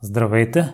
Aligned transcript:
Здравейте! 0.00 0.72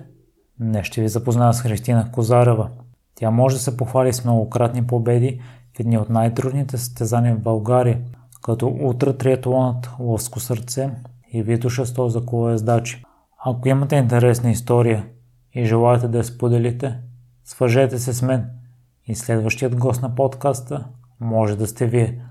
Днес 0.60 0.86
ще 0.86 1.00
ви 1.00 1.08
запозная 1.08 1.52
с 1.52 1.60
Христина 1.60 2.10
Козарева. 2.12 2.70
Тя 3.14 3.30
може 3.30 3.56
да 3.56 3.62
се 3.62 3.76
похвали 3.76 4.12
с 4.12 4.24
многократни 4.24 4.86
победи 4.86 5.40
в 5.76 5.80
едни 5.80 5.98
от 5.98 6.10
най-трудните 6.10 6.78
състезания 6.78 7.36
в 7.36 7.42
България, 7.42 8.00
като 8.42 8.68
ултратриатлонът 8.68 9.90
Ловско 9.98 10.40
сърце 10.40 10.90
и 11.32 11.42
Витоша 11.42 11.86
100 11.86 12.06
за 12.06 12.26
колоездачи. 12.26 13.04
Ако 13.44 13.68
имате 13.68 13.96
интересна 13.96 14.50
история 14.50 15.06
и 15.52 15.64
желаете 15.64 16.08
да 16.08 16.18
я 16.18 16.24
споделите, 16.24 16.98
свържете 17.44 17.98
се 17.98 18.12
с 18.12 18.22
мен 18.22 18.46
и 19.06 19.14
следващият 19.14 19.76
гост 19.76 20.02
на 20.02 20.14
подкаста 20.14 20.84
може 21.20 21.56
да 21.56 21.66
сте 21.66 21.86
вие. 21.86 22.24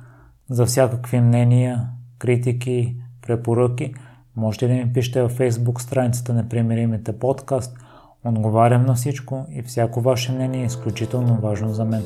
За 0.50 0.66
всякакви 0.66 1.20
мнения, 1.20 1.89
критики, 2.20 2.98
препоръки– 3.21 3.94
Можете 4.38 4.68
да 4.68 4.73
ми 4.73 4.93
пишете 4.93 5.21
във 5.21 5.38
Facebook 5.38 5.82
страницата 5.82 6.34
на 6.34 6.50
Примеримите 6.50 7.20
подкаст. 7.20 7.77
Отговарям 8.25 8.85
на 8.85 8.95
всичко 8.95 9.45
и 9.52 9.62
всяко 9.62 10.02
ваше 10.02 10.31
мнение 10.31 10.62
е 10.62 10.66
изключително 10.66 11.40
важно 11.41 11.73
за 11.73 11.85
мен. 11.85 12.04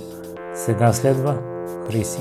Сега 0.56 0.94
следва 0.94 1.38
Хриси. 1.88 2.20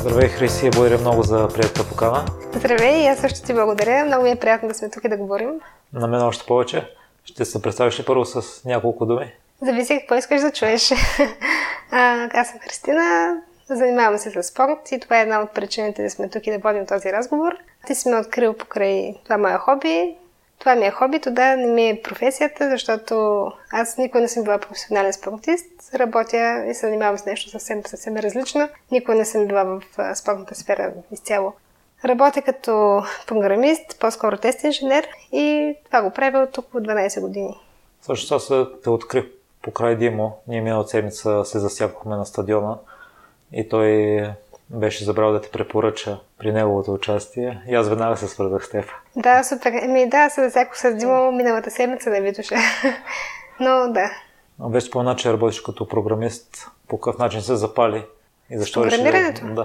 Здравей, 0.00 0.28
Хриси, 0.28 0.70
благодаря 0.70 0.98
много 0.98 1.22
за 1.22 1.48
приятелата 1.48 1.88
покана. 1.88 2.24
Здравей, 2.54 3.04
и 3.04 3.06
аз 3.06 3.18
също 3.18 3.42
ти 3.42 3.54
благодаря. 3.54 4.04
Много 4.04 4.24
ми 4.24 4.30
е 4.30 4.36
приятно 4.36 4.68
да 4.68 4.74
сме 4.74 4.90
тук 4.90 5.04
и 5.04 5.08
да 5.08 5.16
говорим. 5.16 5.50
На 5.92 6.06
мен 6.06 6.22
още 6.22 6.46
повече. 6.46 6.90
Ще 7.24 7.44
се 7.44 7.62
представиш 7.62 8.00
ли 8.00 8.04
първо 8.04 8.24
с 8.24 8.64
няколко 8.64 9.06
думи? 9.06 9.32
Зависи 9.62 9.98
какво 10.00 10.14
искаш 10.14 10.40
да 10.40 10.52
чуеш. 10.52 10.92
а, 11.90 12.28
аз 12.32 12.48
съм 12.48 12.58
Христина, 12.60 13.36
Занимавам 13.68 14.18
се 14.18 14.30
с 14.30 14.42
спорт 14.42 14.92
и 14.92 15.00
това 15.00 15.18
е 15.18 15.22
една 15.22 15.42
от 15.42 15.50
причините 15.50 16.02
да 16.02 16.10
сме 16.10 16.28
тук 16.28 16.46
и 16.46 16.50
да 16.50 16.58
водим 16.58 16.86
този 16.86 17.12
разговор. 17.12 17.56
Ти 17.86 17.94
си 17.94 18.08
ме 18.08 18.16
открил 18.16 18.54
покрай 18.54 19.14
това 19.24 19.38
мое 19.38 19.58
хоби. 19.58 20.16
Това 20.58 20.74
ми 20.74 20.86
е 20.86 20.90
хобито, 20.90 21.30
да, 21.30 21.56
не 21.56 21.66
ми 21.66 21.88
е 21.88 22.02
професията, 22.02 22.70
защото 22.70 23.46
аз 23.72 23.98
никога 23.98 24.20
не 24.20 24.28
съм 24.28 24.42
била 24.42 24.58
професионален 24.58 25.12
спортист. 25.12 25.66
Работя 25.94 26.64
и 26.68 26.74
се 26.74 26.86
занимавам 26.86 27.18
с 27.18 27.26
нещо 27.26 27.50
съвсем, 27.50 27.82
съвсем 27.86 28.16
различно. 28.16 28.68
Никога 28.90 29.14
не 29.14 29.24
съм 29.24 29.46
била 29.46 29.64
в 29.64 29.82
спортната 30.14 30.54
сфера 30.54 30.92
изцяло. 31.12 31.52
Работя 32.04 32.42
като 32.42 33.02
програмист, 33.26 34.00
по-скоро 34.00 34.36
тест 34.36 34.64
инженер 34.64 35.08
и 35.32 35.74
това 35.84 36.02
го 36.02 36.10
правя 36.10 36.38
от 36.38 36.58
около 36.58 36.84
12 36.84 37.20
години. 37.20 37.60
Също 38.02 38.34
аз 38.34 38.52
те 38.82 38.90
открих 38.90 39.24
покрай 39.62 39.96
Димо. 39.96 40.38
Ние 40.48 40.60
миналата 40.60 40.90
седмица 40.90 41.44
се 41.44 41.58
засякохме 41.58 42.16
на 42.16 42.26
стадиона 42.26 42.78
и 43.56 43.68
той 43.68 44.22
беше 44.70 45.04
забрал 45.04 45.32
да 45.32 45.40
те 45.40 45.50
препоръча 45.50 46.18
при 46.38 46.52
неговото 46.52 46.92
участие 46.92 47.62
и 47.68 47.74
аз 47.74 47.88
веднага 47.88 48.16
се 48.16 48.28
свързах 48.28 48.66
с 48.66 48.70
теб. 48.70 48.84
Да, 49.16 49.44
супер. 49.44 49.72
Еми 49.72 50.08
да, 50.08 50.30
се 50.30 50.42
засякох 50.44 50.76
с 50.76 50.94
Димо 50.94 51.32
миналата 51.32 51.70
седмица 51.70 52.10
да 52.10 52.20
Витоша. 52.20 52.56
Но 53.60 53.92
да. 53.92 54.10
Вече 54.60 54.86
спомена, 54.86 55.16
че 55.16 55.32
работиш 55.32 55.60
като 55.60 55.88
програмист. 55.88 56.66
По 56.88 57.00
какъв 57.00 57.18
начин 57.18 57.42
се 57.42 57.56
запали? 57.56 58.04
И 58.50 58.58
защо 58.58 58.82
Програмирането? 58.82 59.46
Да. 59.46 59.64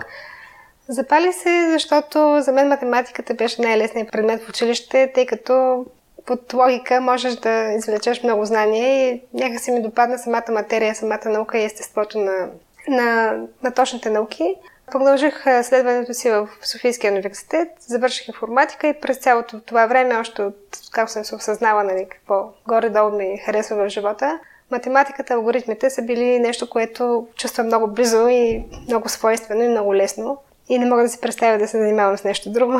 Запали 0.88 1.34
се, 1.34 1.70
защото 1.72 2.42
за 2.42 2.52
мен 2.52 2.68
математиката 2.68 3.34
беше 3.34 3.62
най-лесният 3.62 4.12
предмет 4.12 4.44
в 4.44 4.50
училище, 4.50 5.12
тъй 5.16 5.26
като 5.26 5.86
под 6.26 6.54
логика 6.54 7.02
можеш 7.02 7.36
да 7.36 7.74
извлечеш 7.78 8.24
много 8.24 8.46
знания 8.46 9.10
и 9.10 9.22
някакси 9.34 9.72
ми 9.72 9.82
допадна 9.82 10.20
самата 10.20 10.52
материя, 10.52 10.96
самата 10.96 11.30
наука 11.30 11.58
и 11.58 11.64
естеството 11.64 12.20
на 12.20 12.50
на, 12.88 13.40
на 13.64 13.74
точните 13.74 14.10
науки. 14.10 14.56
Продължих 14.92 15.44
следването 15.64 16.14
си 16.14 16.30
в 16.30 16.50
Софийския 16.62 17.12
университет, 17.12 17.68
завърших 17.80 18.28
информатика 18.28 18.88
и 18.88 19.00
през 19.02 19.18
цялото 19.18 19.60
това 19.60 19.86
време, 19.86 20.18
още 20.18 20.42
от 20.42 20.56
как 20.92 21.10
съм 21.10 21.24
се 21.24 21.36
осъзнала 21.36 21.84
нали, 21.84 22.08
какво 22.10 22.50
горе-долу 22.68 23.12
ми 23.18 23.38
харесва 23.46 23.76
в 23.76 23.90
живота, 23.90 24.40
математиката, 24.72 25.34
алгоритмите 25.34 25.90
са 25.90 26.02
били 26.02 26.40
нещо, 26.40 26.70
което 26.70 27.28
чувствам 27.36 27.66
много 27.66 27.88
близо 27.88 28.28
и 28.28 28.66
много 28.88 29.10
свойствено 29.10 29.64
и 29.64 29.70
много 29.70 29.96
лесно. 29.96 30.38
И 30.70 30.80
не 30.80 30.86
мога 30.86 31.04
да 31.04 31.10
си 31.10 31.22
представя 31.22 31.58
да 31.58 31.68
се 31.68 31.78
занимавам 31.78 32.18
с 32.18 32.24
нещо 32.24 32.52
друго. 32.52 32.74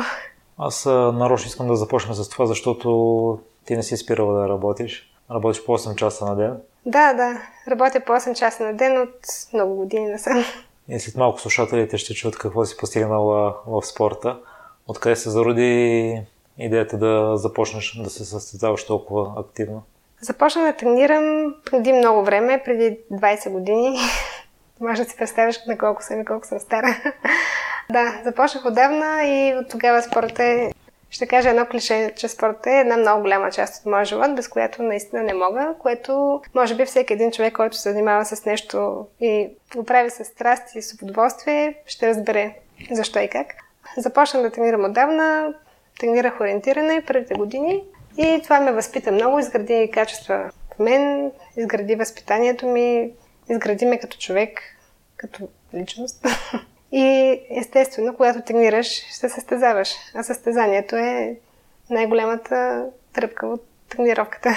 Аз 0.58 0.86
нарочно 0.86 1.48
искам 1.48 1.68
да 1.68 1.76
започна 1.76 2.14
с 2.14 2.28
това, 2.28 2.46
защото 2.46 3.38
ти 3.64 3.76
не 3.76 3.82
си 3.82 3.96
спирала 3.96 4.42
да 4.42 4.48
работиш. 4.48 5.11
Работиш 5.34 5.64
по 5.64 5.78
8 5.78 5.94
часа 5.94 6.24
на 6.24 6.36
ден. 6.36 6.56
Да, 6.86 7.12
да. 7.12 7.42
Работя 7.68 8.00
по 8.00 8.12
8 8.12 8.34
часа 8.34 8.64
на 8.64 8.74
ден 8.74 9.02
от 9.02 9.18
много 9.52 9.74
години 9.74 10.06
насам. 10.06 10.44
И 10.88 11.00
след 11.00 11.16
малко 11.16 11.40
слушателите 11.40 11.98
ще 11.98 12.14
чуят 12.14 12.38
какво 12.38 12.64
си 12.64 12.76
постигнала 12.76 13.56
в 13.66 13.82
спорта. 13.82 14.38
Откъде 14.88 15.16
се 15.16 15.30
зароди 15.30 16.20
идеята 16.58 16.98
да 16.98 17.36
започнеш 17.36 18.00
да 18.04 18.10
се 18.10 18.24
състезаваш 18.24 18.86
толкова 18.86 19.40
активно? 19.40 19.82
Започна 20.20 20.62
да 20.62 20.72
тренирам 20.72 21.54
преди 21.70 21.92
много 21.92 22.24
време, 22.24 22.62
преди 22.64 22.98
20 23.12 23.50
години. 23.50 23.98
Може 24.80 25.02
да 25.02 25.10
си 25.10 25.16
представиш 25.16 25.60
на 25.66 25.78
колко 25.78 26.02
съм 26.02 26.20
и 26.20 26.24
колко 26.24 26.46
съм 26.46 26.58
стара. 26.58 26.96
да, 27.90 28.20
започнах 28.24 28.64
отдавна 28.64 29.24
и 29.24 29.54
от 29.54 29.68
тогава 29.70 30.02
спорта 30.02 30.44
е 30.44 30.72
ще 31.12 31.26
кажа 31.26 31.50
едно 31.50 31.66
клише, 31.66 32.12
че 32.16 32.28
спорта 32.28 32.70
е 32.70 32.80
една 32.80 32.96
много 32.96 33.22
голяма 33.22 33.50
част 33.50 33.80
от 33.80 33.86
моя 33.86 34.04
живот, 34.04 34.34
без 34.34 34.48
която 34.48 34.82
наистина 34.82 35.22
не 35.22 35.34
мога, 35.34 35.74
което 35.78 36.42
може 36.54 36.74
би 36.74 36.84
всеки 36.84 37.12
един 37.12 37.30
човек, 37.30 37.54
който 37.54 37.76
се 37.76 37.90
занимава 37.90 38.24
с 38.24 38.44
нещо 38.44 39.06
и 39.20 39.48
го 39.76 39.84
прави 39.84 40.10
с 40.10 40.24
страст 40.24 40.74
и 40.74 40.82
с 40.82 41.02
удоволствие, 41.02 41.74
ще 41.86 42.08
разбере 42.08 42.54
защо 42.90 43.18
и 43.18 43.28
как. 43.28 43.46
Започнах 43.96 44.42
да 44.42 44.50
тренирам 44.50 44.84
отдавна, 44.84 45.54
тренирах 46.00 46.40
ориентиране 46.40 47.04
първите 47.06 47.34
години 47.34 47.84
и 48.18 48.40
това 48.42 48.60
ме 48.60 48.72
възпита 48.72 49.12
много, 49.12 49.38
изгради 49.38 49.90
качества 49.92 50.50
в 50.74 50.78
мен, 50.78 51.32
изгради 51.56 51.94
възпитанието 51.94 52.66
ми, 52.66 53.10
изгради 53.50 53.86
ме 53.86 53.98
като 53.98 54.18
човек, 54.18 54.60
като 55.16 55.48
личност. 55.74 56.26
И 56.92 57.40
естествено, 57.50 58.16
когато 58.16 58.42
тренираш, 58.42 58.86
ще 58.86 59.28
състезаваш. 59.28 59.88
А 60.14 60.22
състезанието 60.22 60.96
е 60.96 61.36
най-голямата 61.90 62.86
тръпка 63.12 63.46
от 63.46 63.62
тренировката. 63.88 64.50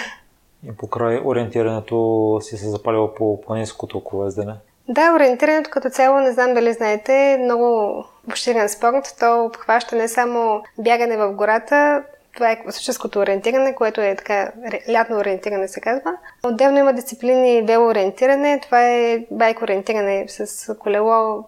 И 0.68 0.78
покрай 0.78 1.22
ориентирането 1.26 2.40
си 2.42 2.58
се 2.58 2.70
запалила 2.70 3.16
по 3.16 3.42
планинското 3.42 4.04
колездене? 4.04 4.54
Да, 4.88 5.14
ориентирането 5.16 5.70
като 5.70 5.90
цяло, 5.90 6.20
не 6.20 6.32
знам 6.32 6.54
дали 6.54 6.74
знаете, 6.74 7.14
е 7.14 7.38
много 7.38 8.04
обширен 8.28 8.70
спорт. 8.70 9.16
То 9.20 9.46
обхваща 9.46 9.96
не 9.96 10.08
само 10.08 10.64
бягане 10.78 11.18
в 11.18 11.32
гората, 11.32 12.04
това 12.36 12.52
е 12.52 12.64
класическото 12.64 13.20
ориентиране, 13.20 13.76
което 13.76 14.02
е 14.02 14.16
така 14.16 14.52
лятно 14.90 15.18
ориентиране 15.18 15.68
се 15.68 15.82
казва. 15.82 16.18
Отделно 16.44 16.78
има 16.78 16.94
дисциплини 16.94 17.62
велоориентиране, 17.62 18.60
това 18.60 18.90
е 18.90 19.26
байк 19.32 19.62
ориентиране 19.62 20.26
с 20.28 20.76
колело, 20.76 21.44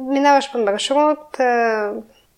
минаваш 0.00 0.52
по 0.52 0.58
маршрут, 0.58 1.38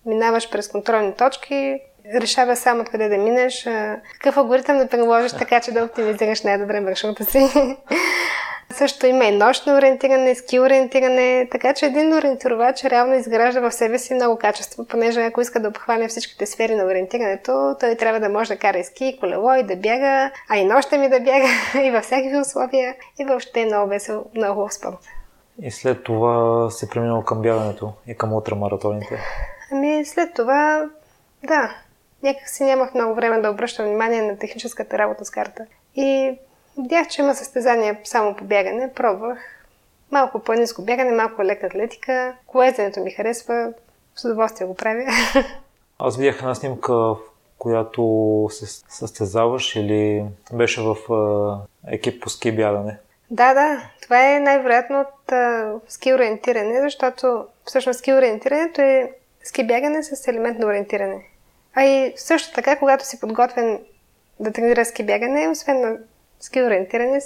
минаваш 0.07 0.51
през 0.51 0.69
контролни 0.69 1.13
точки, 1.13 1.81
решава 2.15 2.57
само 2.57 2.81
откъде 2.81 3.09
да 3.09 3.19
минеш, 3.19 3.69
какъв 4.13 4.37
алгоритъм 4.37 4.79
да 4.79 4.89
приложиш 4.89 5.33
така, 5.33 5.61
че 5.61 5.73
да 5.73 5.85
оптимизираш 5.85 6.43
най-добре 6.43 6.81
маршрута 6.81 7.25
си. 7.25 7.49
Също 8.73 9.07
има 9.07 9.25
и 9.25 9.37
нощно 9.37 9.77
ориентиране, 9.77 10.35
ски 10.35 10.61
ориентиране, 10.61 11.49
така 11.51 11.75
че 11.75 11.87
един 11.87 12.15
ориентировач 12.15 12.85
реално 12.85 13.15
изгражда 13.15 13.61
в 13.61 13.73
себе 13.73 13.99
си 13.99 14.15
много 14.15 14.39
качество, 14.39 14.85
понеже 14.85 15.23
ако 15.23 15.41
иска 15.41 15.61
да 15.61 15.69
обхване 15.69 16.09
всичките 16.09 16.47
сфери 16.47 16.75
на 16.75 16.85
ориентирането, 16.85 17.77
той 17.81 17.95
трябва 17.95 18.21
да 18.21 18.29
може 18.29 18.49
да 18.49 18.57
кара 18.57 18.79
и 18.79 18.85
ски, 18.85 19.07
и 19.07 19.19
колело, 19.21 19.55
и 19.55 19.63
да 19.63 19.77
бяга, 19.77 20.31
а 20.49 20.57
и 20.57 20.65
нощта 20.65 20.99
ми 20.99 21.09
да 21.09 21.21
бяга, 21.21 21.49
и 21.85 21.91
във 21.91 22.05
всякакви 22.05 22.39
условия, 22.39 22.95
и 23.21 23.25
въобще 23.25 23.61
е 23.61 23.67
много 23.67 23.89
весел, 23.89 24.25
много 24.35 24.69
спорт. 24.71 24.99
И 25.63 25.71
след 25.71 26.05
това 26.05 26.71
се 26.71 26.91
преминал 26.91 27.25
към 27.25 27.43
бягането 27.43 27.93
и 28.07 28.15
към 28.15 28.33
ултрамаратоните? 28.33 29.21
Ами 29.73 30.05
след 30.05 30.35
това, 30.35 30.91
да, 31.45 31.75
някак 32.23 32.49
си 32.49 32.65
нямах 32.65 32.95
много 32.95 33.15
време 33.15 33.41
да 33.41 33.51
обръщам 33.51 33.87
внимание 33.87 34.23
на 34.23 34.39
техническата 34.39 34.99
работа 34.99 35.25
с 35.25 35.31
карта. 35.31 35.67
И 35.95 36.39
видях, 36.79 37.09
че 37.09 37.23
има 37.23 37.35
състезания 37.35 37.99
само 38.05 38.37
по 38.37 38.45
бягане, 38.45 38.93
пробвах. 38.93 39.39
Малко 40.11 40.39
по-низко 40.39 40.83
бягане, 40.83 41.13
малко 41.13 41.45
лека 41.45 41.67
атлетика. 41.67 42.35
Колезенето 42.47 43.01
ми 43.01 43.11
харесва, 43.11 43.73
с 44.17 44.25
удоволствие 44.25 44.67
го 44.67 44.75
правя. 44.75 45.05
Аз 45.99 46.17
видях 46.17 46.39
една 46.39 46.55
снимка, 46.55 46.95
в 46.95 47.17
която 47.59 48.49
се 48.51 48.67
състезаваш 48.89 49.77
или 49.77 50.25
беше 50.53 50.83
в 50.83 50.97
екип 51.87 52.23
по 52.23 52.31
ски 52.31 52.57
бягане. 52.57 52.99
Да, 53.31 53.55
да. 53.55 53.91
Това 54.03 54.35
е 54.35 54.41
най-вероятно 54.41 55.01
от 55.01 55.33
а, 55.33 55.73
ски 55.89 56.15
ориентиране, 56.15 56.81
защото 56.81 57.45
всъщност 57.65 57.99
ски 57.99 58.13
ориентирането 58.13 58.81
е 58.81 59.13
ски 59.45 59.67
бягане 59.67 60.03
с 60.03 60.29
елемент 60.29 60.59
на 60.59 60.67
ориентиране. 60.67 61.25
А 61.75 61.85
и 61.85 62.13
също 62.17 62.55
така, 62.55 62.79
когато 62.79 63.07
си 63.07 63.21
подготвен 63.21 63.81
да 64.41 64.53
тренира 64.53 64.85
ски 64.85 65.07
бягане, 65.07 65.49
освен 65.49 65.81
на 65.81 65.97
ски 66.41 66.63
ориентиране, 66.63 67.21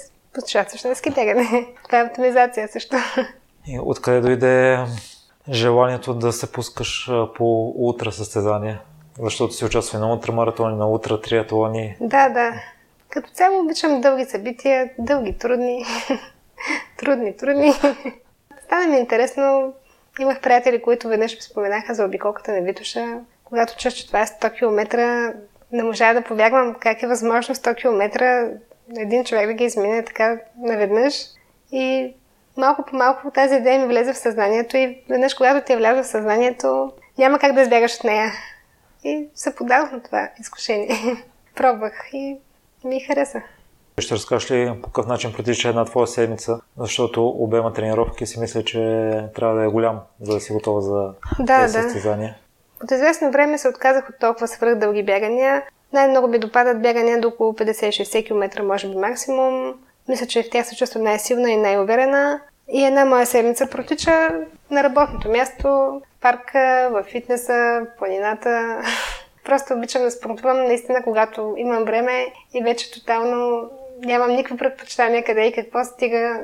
също 0.67 0.87
на 0.87 0.95
ски 0.95 1.09
бягане. 1.09 1.67
Това 1.85 1.99
е 1.99 2.03
оптимизация 2.03 2.67
също. 2.67 2.95
И 3.67 3.79
откъде 3.79 4.21
дойде 4.21 4.77
желанието 5.49 6.13
да 6.13 6.33
се 6.33 6.51
пускаш 6.51 7.11
по 7.35 7.73
утра 7.77 8.11
състезание? 8.11 8.79
Защото 9.19 9.53
си 9.53 9.65
участва 9.65 9.99
на 9.99 10.13
ултрамаратони, 10.13 10.75
на 10.75 10.87
утра 10.87 11.21
триатлони. 11.21 11.95
Да, 12.01 12.29
да. 12.29 12.53
Като 13.09 13.29
цяло 13.29 13.59
обичам 13.59 14.01
дълги 14.01 14.25
събития, 14.25 14.89
дълги, 14.99 15.37
трудни. 15.37 15.85
трудни, 16.97 17.37
трудни. 17.37 17.73
Стана 18.63 18.87
ми 18.87 18.97
интересно. 18.97 19.73
Имах 20.19 20.41
приятели, 20.41 20.81
които 20.81 21.07
веднъж 21.07 21.35
ми 21.35 21.41
споменаха 21.41 21.93
за 21.93 22.05
обиколката 22.05 22.51
на 22.51 22.61
Витоша. 22.61 23.19
Когато 23.43 23.77
чух, 23.77 23.93
че 23.93 24.07
това 24.07 24.21
е 24.21 24.25
100 24.25 24.57
км, 24.57 24.97
не 25.71 25.83
можа 25.83 26.13
да 26.13 26.21
повярвам 26.21 26.75
как 26.79 27.03
е 27.03 27.07
възможно 27.07 27.55
100 27.55 27.75
км 27.75 28.19
един 28.97 29.23
човек 29.23 29.47
да 29.47 29.53
ги 29.53 29.63
измине 29.63 30.05
така 30.05 30.39
наведнъж. 30.57 31.13
И 31.71 32.13
малко 32.57 32.83
по 32.85 32.95
малко 32.95 33.31
тази 33.31 33.55
идея 33.55 33.79
ми 33.79 33.87
влезе 33.87 34.13
в 34.13 34.17
съзнанието 34.17 34.77
и 34.77 35.03
веднъж, 35.09 35.33
когато 35.33 35.65
ти 35.65 35.73
е 35.73 35.77
вляза 35.77 36.03
в 36.03 36.07
съзнанието, 36.07 36.91
няма 37.17 37.39
как 37.39 37.53
да 37.53 37.61
избягаш 37.61 37.95
от 37.95 38.03
нея. 38.03 38.31
И 39.03 39.27
се 39.35 39.55
подадох 39.55 39.91
на 39.91 40.03
това 40.03 40.29
изкушение. 40.39 41.25
Пробвах 41.55 42.09
и 42.13 42.37
ми 42.83 42.99
хареса. 42.99 43.41
Ще 43.97 44.15
разкажеш 44.15 44.51
ли 44.51 44.73
по 44.81 44.87
какъв 44.87 45.07
начин 45.07 45.33
протича 45.33 45.69
една 45.69 45.85
твоя 45.85 46.07
седмица, 46.07 46.61
защото 46.77 47.27
обема 47.27 47.73
тренировки 47.73 48.25
си 48.25 48.39
мисля, 48.39 48.63
че 48.63 48.79
трябва 49.35 49.55
да 49.55 49.63
е 49.63 49.67
голям, 49.67 49.99
за 50.21 50.33
да 50.33 50.39
си 50.39 50.53
готова 50.53 50.81
за 50.81 51.13
да, 51.39 51.61
тези 51.61 51.77
да. 51.77 51.83
състезания. 51.83 52.35
От 52.83 52.91
известно 52.91 53.31
време 53.31 53.57
се 53.57 53.69
отказах 53.69 54.09
от 54.09 54.15
толкова 54.19 54.47
свръх 54.47 54.75
дълги 54.75 55.03
бягания. 55.03 55.63
Най-много 55.93 56.27
ми 56.27 56.39
допадат 56.39 56.81
бягания 56.81 57.21
до 57.21 57.27
около 57.27 57.53
50-60 57.53 58.25
км, 58.25 58.63
може 58.63 58.89
би 58.89 58.95
максимум. 58.95 59.73
Мисля, 60.07 60.25
че 60.25 60.43
в 60.43 60.49
тях 60.49 60.67
се 60.67 60.75
чувствам 60.75 61.03
най-силна 61.03 61.51
и 61.51 61.57
най-уверена. 61.57 62.41
И 62.71 62.85
една 62.85 63.05
моя 63.05 63.25
седмица 63.25 63.67
протича 63.69 64.29
на 64.71 64.83
работното 64.83 65.29
място, 65.29 65.67
в 65.67 66.01
парка, 66.21 66.89
в 66.91 67.03
фитнеса, 67.03 67.81
в 67.81 67.97
планината. 67.97 68.81
Просто 69.49 69.73
обичам 69.73 70.01
да 70.01 70.11
спортувам 70.11 70.57
наистина, 70.57 71.03
когато 71.03 71.53
имам 71.57 71.83
време 71.83 72.33
и 72.53 72.63
вече 72.63 72.91
тотално 72.91 73.69
нямам 73.99 74.31
никакво 74.31 74.57
предпочитание 74.57 75.23
къде 75.23 75.47
и 75.47 75.53
какво 75.53 75.83
стига. 75.83 76.41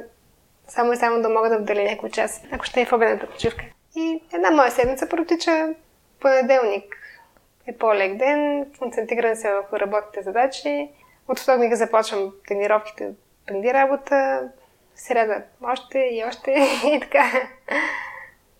Само 0.68 0.94
и 0.94 0.98
само 0.98 1.22
да 1.22 1.30
мога 1.30 1.50
да 1.50 1.58
вдали 1.58 1.84
някой 1.84 2.10
час, 2.10 2.42
ако 2.52 2.66
ще 2.66 2.82
е 2.82 2.86
в 2.86 2.94
обедната 2.94 3.28
почивка. 3.28 3.66
И 3.96 4.22
една 4.34 4.52
моя 4.52 4.72
седмица 4.72 5.10
протича 5.10 5.70
понеделник 6.20 6.98
е 7.68 7.78
по-лек 7.78 8.18
ден, 8.18 8.66
концентриран 8.80 9.36
се 9.36 9.54
върху 9.54 9.80
работните 9.80 10.22
задачи. 10.22 10.90
От 11.28 11.40
вторник 11.40 11.74
започвам 11.74 12.34
тренировките 12.48 13.12
преди 13.48 13.74
работа, 13.74 14.50
среда 14.96 15.44
още 15.64 16.00
и 16.00 16.24
още 16.28 16.52
и 16.96 17.00
така. 17.00 17.32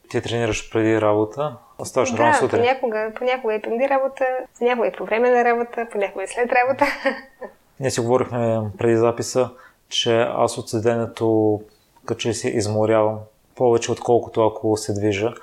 Ти 0.10 0.22
тренираш 0.22 0.70
преди 0.72 1.02
работа, 1.02 1.58
оставаш 1.80 2.12
да, 2.12 2.18
рано 2.18 2.34
сутрин. 2.34 2.60
понякога, 2.60 3.12
понякога 3.16 3.56
и 3.56 3.62
преди 3.62 3.90
работа, 3.90 4.26
понякога 4.58 4.88
и 4.88 4.92
по 4.92 5.06
време 5.06 5.30
на 5.30 5.44
работа, 5.46 5.88
понякога 5.92 6.24
и 6.24 6.28
след 6.28 6.52
работа. 6.52 6.86
Ние 7.80 7.92
си 7.92 8.02
говорихме 8.02 8.62
преди 8.78 8.98
записа, 8.98 9.50
че 9.90 10.22
аз 10.22 10.58
от 10.58 10.70
седенето 10.70 11.62
като 12.06 12.20
че 12.20 12.34
си 12.34 12.48
изморявам 12.48 13.20
повече 13.56 13.92
отколкото 13.92 14.48
ако 14.48 14.78
се 14.78 14.94
движа. 14.94 15.34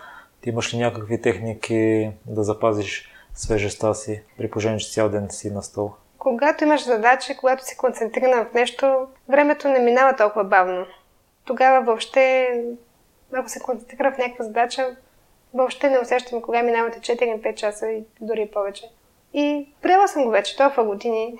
Ти 0.40 0.48
имаш 0.48 0.74
ли 0.74 0.78
някакви 0.78 1.20
техники 1.20 2.10
да 2.26 2.42
запазиш 2.42 3.12
свежестта 3.34 3.94
си, 3.94 4.22
при 4.38 4.50
положение, 4.50 4.78
че 4.78 4.92
цял 4.92 5.08
ден 5.08 5.30
си 5.30 5.50
на 5.50 5.62
стол? 5.62 5.92
Когато 6.18 6.64
имаш 6.64 6.84
задачи, 6.84 7.36
когато 7.36 7.64
си 7.64 7.76
концентриран 7.76 8.46
в 8.46 8.54
нещо, 8.54 9.06
времето 9.28 9.68
не 9.68 9.78
минава 9.78 10.16
толкова 10.16 10.44
бавно. 10.44 10.86
Тогава 11.44 11.84
въобще, 11.84 12.48
ако 13.32 13.48
се 13.48 13.60
концентрира 13.60 14.12
в 14.12 14.18
някаква 14.18 14.44
задача, 14.44 14.96
въобще 15.54 15.90
не 15.90 15.98
усещам 15.98 16.42
кога 16.42 16.62
минавате 16.62 17.16
4-5 17.16 17.54
часа 17.54 17.86
и 17.90 18.04
дори 18.20 18.50
повече. 18.52 18.90
И 19.34 19.68
приела 19.82 20.08
съм 20.08 20.24
го 20.24 20.30
вече 20.30 20.56
толкова 20.56 20.84
години. 20.84 21.34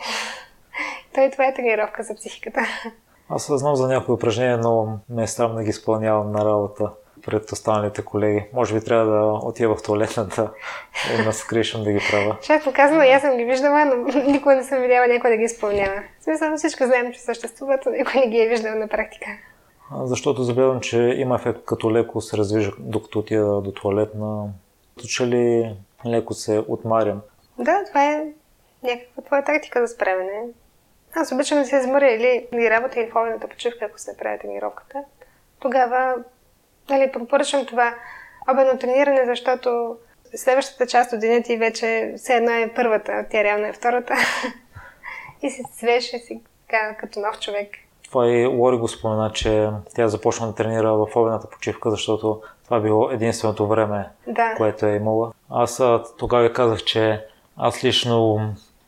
Той 1.14 1.30
това 1.30 1.46
е 1.46 1.54
тренировка 1.54 2.02
за 2.02 2.14
психиката. 2.14 2.60
Аз 3.28 3.46
знам 3.50 3.76
за 3.76 3.88
някои 3.88 4.14
упражнения, 4.14 4.58
но 4.58 4.98
ме 5.10 5.22
е 5.22 5.26
срам 5.26 5.54
да 5.54 5.62
ги 5.62 5.70
изпълнявам 5.70 6.32
на 6.32 6.44
работа 6.44 6.90
пред 7.26 7.52
останалите 7.52 8.04
колеги. 8.04 8.44
Може 8.52 8.74
би 8.74 8.84
трябва 8.84 9.12
да 9.12 9.46
отида 9.46 9.74
в 9.74 9.82
туалетната 9.82 10.50
и 11.18 11.22
на 11.24 11.32
скришъм 11.32 11.84
да 11.84 11.92
ги 11.92 12.00
правя. 12.10 12.36
Чакай, 12.42 12.72
казвам, 12.72 13.00
аз 13.00 13.22
съм 13.22 13.36
ги 13.36 13.44
виждала, 13.44 13.84
но 13.84 14.22
никога 14.32 14.54
не 14.54 14.64
съм 14.64 14.80
видяла 14.80 15.06
някой 15.06 15.30
да 15.30 15.36
ги 15.36 15.44
изпълнява. 15.44 16.02
В 16.20 16.24
смисъл, 16.24 16.56
всички 16.56 16.84
знаем, 16.84 17.12
че 17.12 17.20
съществуват, 17.20 17.80
но 17.86 17.92
никой 17.92 18.20
не 18.20 18.28
ги 18.28 18.38
е 18.38 18.48
виждал 18.48 18.78
на 18.78 18.88
практика. 18.88 19.26
Защото 19.96 20.42
забелявам, 20.42 20.80
че 20.80 20.98
има 20.98 21.34
ефект 21.34 21.64
като 21.64 21.92
леко 21.92 22.20
се 22.20 22.36
раздвижа, 22.36 22.72
докато 22.78 23.18
отида 23.18 23.60
до 23.60 23.72
туалетна. 23.72 24.48
Като 24.96 25.26
ли 25.26 25.76
леко 26.06 26.34
се 26.34 26.64
отмарям. 26.68 27.20
Да, 27.58 27.84
това 27.88 28.04
е 28.04 28.26
някаква 28.82 29.22
твоя 29.22 29.44
тактика 29.44 29.86
за 29.86 29.94
справяне. 29.94 30.42
Аз 31.14 31.32
обичам 31.32 31.58
да 31.58 31.64
се 31.64 31.76
изморя 31.76 32.10
или, 32.10 32.46
или 32.52 32.70
работа, 32.70 33.00
или 33.00 33.10
ходената 33.10 33.48
почивка, 33.48 33.84
ако 33.84 33.98
се 33.98 34.16
прави 34.16 34.38
тренировката. 34.38 35.04
Тогава 35.60 36.14
нали, 36.90 37.12
препоръчвам 37.12 37.66
това 37.66 37.94
обедно 38.52 38.78
трениране, 38.78 39.26
защото 39.26 39.96
следващата 40.34 40.86
част 40.86 41.12
от 41.12 41.20
деня 41.20 41.42
ти 41.42 41.56
вече 41.56 42.14
все 42.16 42.34
едно 42.34 42.50
е 42.50 42.72
първата, 42.74 43.26
тя 43.30 43.44
реално 43.44 43.66
е 43.66 43.72
втората. 43.72 44.14
и 45.42 45.50
си 45.50 45.62
свеж 45.72 46.12
и 46.12 46.18
си 46.18 46.40
като 46.98 47.20
нов 47.20 47.40
човек. 47.40 47.68
Това 48.12 48.28
и 48.28 48.46
Лори 48.46 48.76
го 48.76 48.88
спомена, 48.88 49.30
че 49.32 49.70
тя 49.94 50.08
започна 50.08 50.46
да 50.46 50.54
тренира 50.54 50.92
в 50.92 51.06
обедната 51.16 51.48
почивка, 51.50 51.90
защото 51.90 52.42
това 52.64 52.80
било 52.80 53.10
единственото 53.10 53.66
време, 53.66 54.08
да. 54.26 54.54
което 54.56 54.86
е 54.86 54.96
имала. 54.96 55.32
Аз 55.50 55.82
тогава 56.18 56.52
казах, 56.52 56.84
че 56.84 57.24
аз 57.56 57.84
лично 57.84 58.40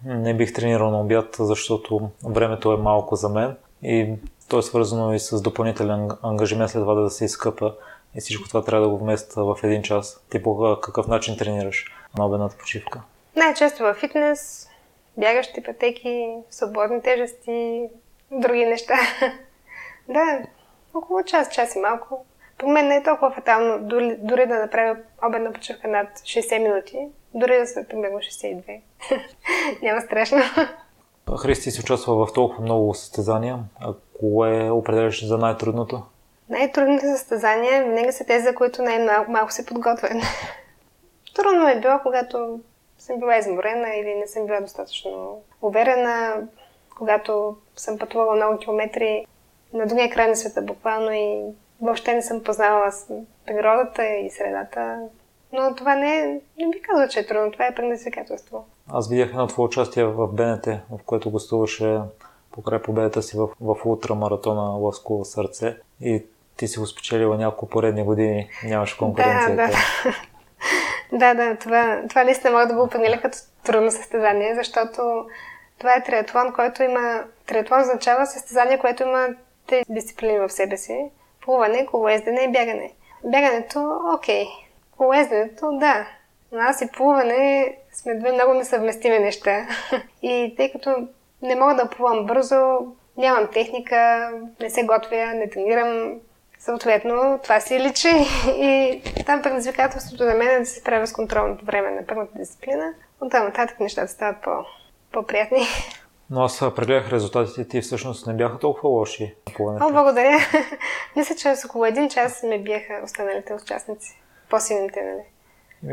не 0.05 0.35
бих 0.35 0.53
тренирал 0.53 0.91
на 0.91 1.01
обяд, 1.01 1.37
защото 1.39 2.11
времето 2.25 2.73
е 2.73 2.77
малко 2.77 3.17
за 3.17 3.29
мен 3.29 3.57
и 3.83 4.13
то 4.49 4.59
е 4.59 4.63
свързано 4.63 5.15
и 5.15 5.19
с 5.19 5.43
допълнителен 5.43 6.11
ангажимент 6.23 6.71
след 6.71 6.83
това 6.83 6.95
да 6.95 7.11
се 7.11 7.25
изкъпа 7.25 7.75
и 8.15 8.21
всичко 8.21 8.49
това 8.49 8.65
трябва 8.65 8.87
да 8.87 8.93
го 8.93 8.99
вместа 8.99 9.45
в 9.45 9.57
един 9.63 9.83
час. 9.83 10.25
Ти 10.31 10.43
по 10.43 10.79
какъв 10.83 11.09
начин 11.09 11.37
тренираш 11.37 11.85
на 12.19 12.27
обедната 12.27 12.57
почивка? 12.57 13.01
Най-често 13.37 13.83
във 13.83 13.97
фитнес, 13.97 14.69
бягащи 15.17 15.63
пътеки, 15.63 16.35
свободни 16.51 17.03
тежести, 17.03 17.89
други 18.41 18.67
неща. 18.67 18.95
да, 20.09 20.43
около 20.95 21.23
час, 21.23 21.49
час 21.49 21.77
и 21.77 21.79
малко. 21.79 22.25
По 22.59 22.69
мен 22.69 22.89
не 22.89 22.97
е 22.97 23.03
толкова 23.03 23.31
фатално 23.31 23.79
дори, 23.79 24.17
дори 24.19 24.47
да 24.47 24.59
направя 24.59 24.97
обедна 25.29 25.53
почивка 25.53 25.89
над 25.89 26.09
60 26.19 26.59
минути, 26.59 27.09
дори 27.35 27.59
да 27.59 27.67
са 27.67 27.85
примерно 27.89 28.19
62. 28.19 28.81
Няма 29.83 30.01
страшно. 30.01 30.39
Христи 31.39 31.71
си 31.71 31.81
участва 31.81 32.27
в 32.27 32.33
толкова 32.33 32.63
много 32.63 32.95
състезания. 32.95 33.59
А 33.81 33.95
кое 34.21 34.71
определяш 34.71 35.27
за 35.27 35.39
най-трудното? 35.39 36.03
Най-трудните 36.49 37.07
състезания 37.07 37.85
винаги 37.85 38.13
са 38.13 38.25
тези, 38.25 38.45
за 38.45 38.55
които 38.55 38.83
най-малко 38.83 39.31
малко 39.31 39.53
се 39.53 39.67
подготвен. 39.67 40.23
Трудно 41.35 41.69
е 41.69 41.81
било, 41.81 41.99
когато 42.03 42.61
съм 42.99 43.19
била 43.19 43.37
изморена 43.37 43.95
или 43.95 44.15
не 44.15 44.27
съм 44.27 44.47
била 44.47 44.61
достатъчно 44.61 45.43
уверена, 45.63 46.43
когато 46.97 47.57
съм 47.77 47.99
пътувала 47.99 48.37
много 48.37 48.59
километри 48.59 49.27
на 49.73 49.87
другия 49.87 50.11
край 50.11 50.29
на 50.29 50.37
света 50.37 50.63
буквално 50.63 51.13
и 51.13 51.43
въобще 51.81 52.15
не 52.15 52.23
съм 52.23 52.43
познавала 52.43 52.93
природата 53.47 54.07
и 54.07 54.31
средата. 54.31 54.99
Но 55.53 55.75
това 55.75 55.97
не 55.97 56.19
е, 56.19 56.25
не 56.59 56.71
би 56.73 56.83
казал, 56.83 57.09
че 57.09 57.21
е 57.21 57.27
трудно, 57.27 57.53
това 57.53 57.67
е 57.67 57.75
предизвикателство. 57.75 58.65
Аз 58.93 59.09
видях 59.09 59.29
едно 59.29 59.47
твое 59.47 59.67
участие 59.67 60.05
в 60.05 60.29
БНТ, 60.29 60.67
в 60.67 60.99
което 61.07 61.31
гостуваше 61.31 61.99
покрай 62.53 62.83
победата 62.83 63.23
си 63.23 63.37
в, 63.37 63.49
в 63.61 63.77
ултрамаратона 63.87 64.63
Лъсково 64.63 65.25
сърце 65.25 65.77
и 66.01 66.25
ти 66.57 66.69
си 66.69 66.79
го 66.79 66.87
спечелила 66.87 67.37
няколко 67.37 67.69
поредни 67.69 68.03
години, 68.03 68.49
нямаш 68.65 68.95
конкуренция. 68.95 69.57
Да, 69.57 69.67
да. 69.67 69.75
да, 71.19 71.35
да, 71.35 71.57
това, 71.57 72.03
това 72.09 72.25
наистина 72.25 72.53
мога 72.53 72.67
да 72.67 72.75
го 72.75 72.83
определя 72.83 73.21
като 73.21 73.39
трудно 73.65 73.91
състезание, 73.91 74.55
защото 74.55 75.27
това 75.79 75.95
е 75.95 76.03
триатлон, 76.03 76.53
който 76.53 76.83
има... 76.83 77.25
Триатлон 77.47 77.81
означава 77.81 78.27
състезание, 78.27 78.79
което 78.79 79.03
има 79.03 79.29
тези 79.67 79.85
дисциплини 79.89 80.39
в 80.39 80.49
себе 80.49 80.77
си. 80.77 81.11
Плуване, 81.45 81.87
колоездене 81.87 82.41
и 82.43 82.53
бягане. 82.53 82.93
Бягането, 83.25 84.01
окей. 84.15 84.47
Колоезденето, 84.97 85.73
да. 85.73 86.07
Но 86.53 86.61
аз 86.61 86.81
и 86.81 86.93
плуване 86.93 87.77
сме 87.93 88.15
две 88.15 88.33
много 88.33 88.55
несъвместими 88.55 89.19
неща. 89.19 89.67
И 90.23 90.55
тъй 90.57 90.73
като 90.73 91.09
не 91.43 91.57
мога 91.57 91.75
да 91.75 91.91
плувам 91.91 92.27
бързо, 92.27 92.79
нямам 93.17 93.49
техника, 93.53 94.31
не 94.61 94.71
се 94.71 94.83
готвя, 94.83 95.27
не 95.27 95.51
тренирам, 95.51 96.21
Съответно, 96.65 97.41
това 97.43 97.61
си 97.61 97.81
личи 97.81 98.09
и 98.49 99.03
там 99.27 99.43
предизвикателството 99.43 100.25
за 100.25 100.35
мен 100.35 100.51
е 100.51 100.59
да 100.59 100.67
се 100.67 100.81
справя 100.81 101.07
с 101.07 101.13
контролното 101.13 101.65
време 101.65 101.91
на 101.91 102.07
първата 102.07 102.39
дисциплина. 102.39 102.95
От 103.21 103.31
там 103.31 103.45
нататък 103.45 103.81
нещата 103.81 104.09
стават 104.09 104.43
по, 104.43 104.51
по-приятни. 105.15 105.67
Но 106.31 106.43
аз 106.43 106.61
прегледах 106.77 107.11
резултатите 107.11 107.69
ти 107.69 107.81
всъщност 107.81 108.27
не 108.27 108.35
бяха 108.35 108.59
толкова 108.59 108.89
лоши. 108.89 109.35
О, 109.61 109.93
благодаря. 109.93 110.39
Мисля, 111.17 111.35
че 111.35 111.57
с 111.57 111.65
около 111.65 111.85
един 111.85 112.09
час 112.09 112.43
ме 112.43 112.59
биеха 112.59 113.01
останалите 113.05 113.55
участници. 113.55 114.21
по-силните, 114.51 115.03
нали. 115.03 115.23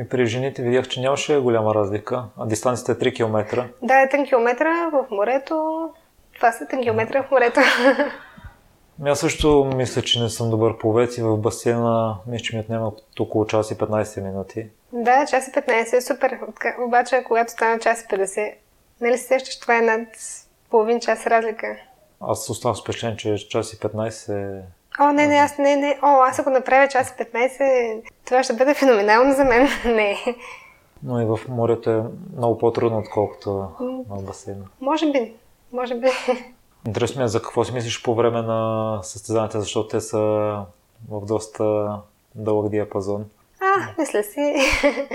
И 0.01 0.09
при 0.09 0.25
жените 0.25 0.61
видях, 0.61 0.87
че 0.87 1.01
нямаше 1.01 1.39
голяма 1.39 1.75
разлика, 1.75 2.25
а 2.37 2.45
дистанцията 2.45 2.91
е 2.91 3.11
3 3.11 3.15
км. 3.15 3.69
Да, 3.81 3.93
3 3.93 4.27
км 4.27 4.65
в 4.91 5.05
морето. 5.11 5.89
Това 6.35 6.51
са 6.51 6.63
3 6.63 6.81
км 6.81 7.23
в 7.23 7.31
морето. 7.31 7.59
Ами 9.01 9.09
аз 9.09 9.19
също 9.19 9.71
мисля, 9.75 10.01
че 10.01 10.19
не 10.21 10.29
съм 10.29 10.49
добър 10.49 10.77
пловец 10.77 11.17
и 11.17 11.21
в 11.21 11.37
басейна 11.37 12.17
мисля, 12.27 12.43
че 12.43 12.55
ми 12.55 12.61
отнема 12.61 12.91
около 13.19 13.45
час 13.45 13.71
и 13.71 13.77
15 13.77 14.23
минути. 14.23 14.67
Да, 14.93 15.25
час 15.25 15.47
и 15.47 15.51
15 15.51 15.97
е 15.97 16.01
супер. 16.01 16.39
Обаче, 16.87 17.23
когато 17.27 17.51
стана 17.51 17.79
час 17.79 18.01
и 18.01 18.07
50, 18.07 18.53
нали 19.01 19.17
се 19.17 19.27
сещаш, 19.27 19.59
това 19.59 19.77
е 19.77 19.81
над 19.81 20.07
половин 20.69 20.99
час 20.99 21.27
разлика. 21.27 21.77
Аз 22.21 22.49
оставам 22.49 22.75
с 22.75 22.81
впечатлен, 22.81 23.17
че 23.17 23.47
час 23.49 23.73
и 23.73 23.79
15 23.79 24.59
е... 24.59 24.61
О, 24.99 25.11
не, 25.13 25.27
не, 25.27 25.35
аз 25.35 25.57
не, 25.57 25.75
не. 25.75 25.99
О, 26.01 26.21
аз 26.21 26.39
ако 26.39 26.49
направя 26.49 26.87
час 26.87 27.09
и 27.09 27.23
15, 27.23 28.01
това 28.25 28.43
ще 28.43 28.53
бъде 28.53 28.73
феноменално 28.73 29.33
за 29.33 29.43
мен. 29.43 29.67
не. 29.95 30.17
Но 31.03 31.21
и 31.21 31.25
в 31.25 31.39
морето 31.49 31.89
е 31.89 32.03
много 32.37 32.57
по-трудно, 32.57 32.97
отколкото 32.97 33.67
на 34.09 34.21
басейна. 34.21 34.65
Може 34.81 35.11
би, 35.11 35.33
може 35.71 35.95
би. 35.95 36.07
Интересно 36.87 37.19
ми 37.19 37.25
е 37.25 37.27
за 37.27 37.41
какво 37.41 37.63
си 37.63 37.73
мислиш 37.73 38.03
по 38.03 38.15
време 38.15 38.41
на 38.41 38.99
състезанията, 39.03 39.61
защото 39.61 39.87
те 39.87 40.01
са 40.01 40.17
в 41.09 41.25
доста 41.25 41.97
дълъг 42.35 42.69
диапазон. 42.69 43.25
А, 43.61 44.01
мисля 44.01 44.23
си. 44.23 44.55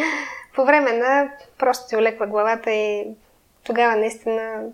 по 0.54 0.64
време 0.64 0.92
на 0.92 1.30
просто 1.58 1.88
ти 1.88 1.96
олеква 1.96 2.26
главата 2.26 2.70
и 2.70 3.06
тогава 3.66 3.96
наистина 3.96 4.64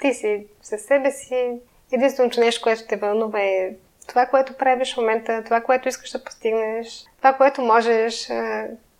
ти 0.00 0.14
си 0.14 0.46
със 0.62 0.82
себе 0.82 1.10
си. 1.10 1.58
Единственото 1.92 2.40
нещо, 2.40 2.62
което 2.62 2.86
те 2.88 2.96
вълнува 2.96 3.40
е 3.40 3.70
това, 4.06 4.26
което 4.26 4.52
правиш 4.52 4.94
в 4.94 4.96
момента, 4.96 5.42
това, 5.44 5.60
което 5.60 5.88
искаш 5.88 6.10
да 6.10 6.24
постигнеш, 6.24 7.04
това, 7.18 7.32
което 7.32 7.62
можеш, 7.62 8.28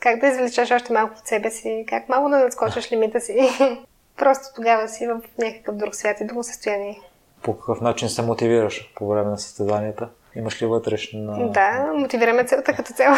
как 0.00 0.20
да 0.20 0.26
извлечеш 0.26 0.70
още 0.70 0.92
малко 0.92 1.14
от 1.18 1.26
себе 1.26 1.50
си, 1.50 1.84
как 1.88 2.08
малко 2.08 2.28
да 2.28 2.38
надскочиш 2.38 2.92
лимита 2.92 3.20
си. 3.20 3.48
Просто 4.16 4.46
тогава 4.54 4.88
си 4.88 5.06
в 5.06 5.20
някакъв 5.38 5.76
друг 5.76 5.94
свят 5.94 6.20
и 6.20 6.24
друго 6.24 6.42
състояние. 6.42 7.00
По 7.42 7.58
какъв 7.58 7.80
начин 7.80 8.08
се 8.08 8.22
мотивираш 8.22 8.92
по 8.94 9.08
време 9.08 9.30
на 9.30 9.38
състезанията? 9.38 10.08
Имаш 10.36 10.62
ли 10.62 10.66
вътрешна... 10.66 11.50
Да, 11.50 11.92
мотивираме 11.94 12.44
целта 12.44 12.72
като 12.72 12.92
цяло. 12.92 13.16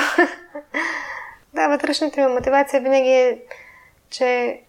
да, 1.54 1.68
вътрешната 1.68 2.20
ми 2.20 2.34
мотивация 2.34 2.80
винаги 2.80 3.10
е, 3.10 3.38
че 4.10 4.60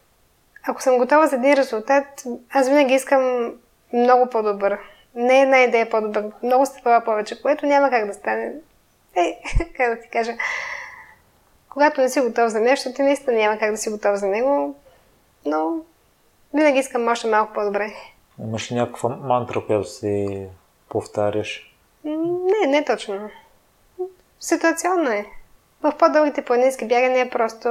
ако 0.67 0.81
съм 0.81 0.97
готова 0.97 1.27
за 1.27 1.35
един 1.35 1.53
резултат, 1.53 2.23
аз 2.49 2.69
винаги 2.69 2.93
искам 2.93 3.53
много 3.93 4.29
по-добър. 4.29 4.79
Не 5.15 5.41
една 5.41 5.59
идея 5.59 5.89
по-добър, 5.89 6.25
много 6.43 6.65
стъпала 6.65 7.03
повече, 7.03 7.41
което 7.41 7.65
няма 7.65 7.89
как 7.89 8.07
да 8.07 8.13
стане. 8.13 8.53
Ей, 9.15 9.37
как 9.77 9.95
да 9.95 10.01
ти 10.01 10.09
кажа. 10.09 10.31
Когато 11.69 12.01
не 12.01 12.09
си 12.09 12.21
готов 12.21 12.49
за 12.49 12.59
нещо, 12.59 12.93
ти 12.93 13.01
наистина 13.01 13.37
няма 13.37 13.57
как 13.57 13.71
да 13.71 13.77
си 13.77 13.89
готов 13.89 14.15
за 14.15 14.27
него, 14.27 14.75
но 15.45 15.77
винаги 16.53 16.79
искам 16.79 17.07
още 17.07 17.27
малко 17.27 17.53
по-добре. 17.53 17.93
Имаш 18.39 18.71
ли 18.71 18.75
някаква 18.75 19.09
мантра, 19.09 19.65
която 19.65 19.89
си 19.89 20.45
повтаряш? 20.89 21.75
Не, 22.03 22.67
не 22.67 22.85
точно. 22.85 23.29
Ситуационно 24.39 25.09
е. 25.09 25.25
В 25.81 25.93
по-дългите 25.99 26.45
планински 26.45 26.87
бягания 26.87 27.29
просто 27.29 27.69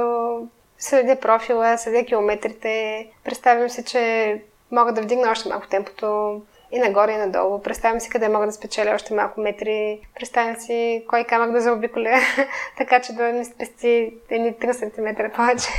следя 0.79 1.19
профила, 1.19 1.77
следя 1.77 2.05
километрите, 2.05 3.07
представям 3.23 3.69
си, 3.69 3.83
че 3.85 4.41
мога 4.71 4.93
да 4.93 5.01
вдигна 5.01 5.31
още 5.31 5.49
малко 5.49 5.67
темпото 5.67 6.41
и 6.71 6.79
нагоре 6.79 7.11
и 7.11 7.17
надолу. 7.17 7.61
Представям 7.61 7.99
си 7.99 8.09
къде 8.09 8.29
мога 8.29 8.45
да 8.45 8.51
спечеля 8.51 8.95
още 8.95 9.13
малко 9.13 9.41
метри. 9.41 9.99
Представям 10.15 10.55
си 10.55 11.05
кой 11.07 11.23
камък 11.23 11.51
да 11.51 11.61
заобиколя, 11.61 12.19
така 12.77 13.01
че 13.01 13.13
да 13.13 13.23
ми 13.23 13.45
спести 13.45 14.13
едни 14.29 14.53
3 14.53 14.71
см 14.73 15.35
повече. 15.35 15.69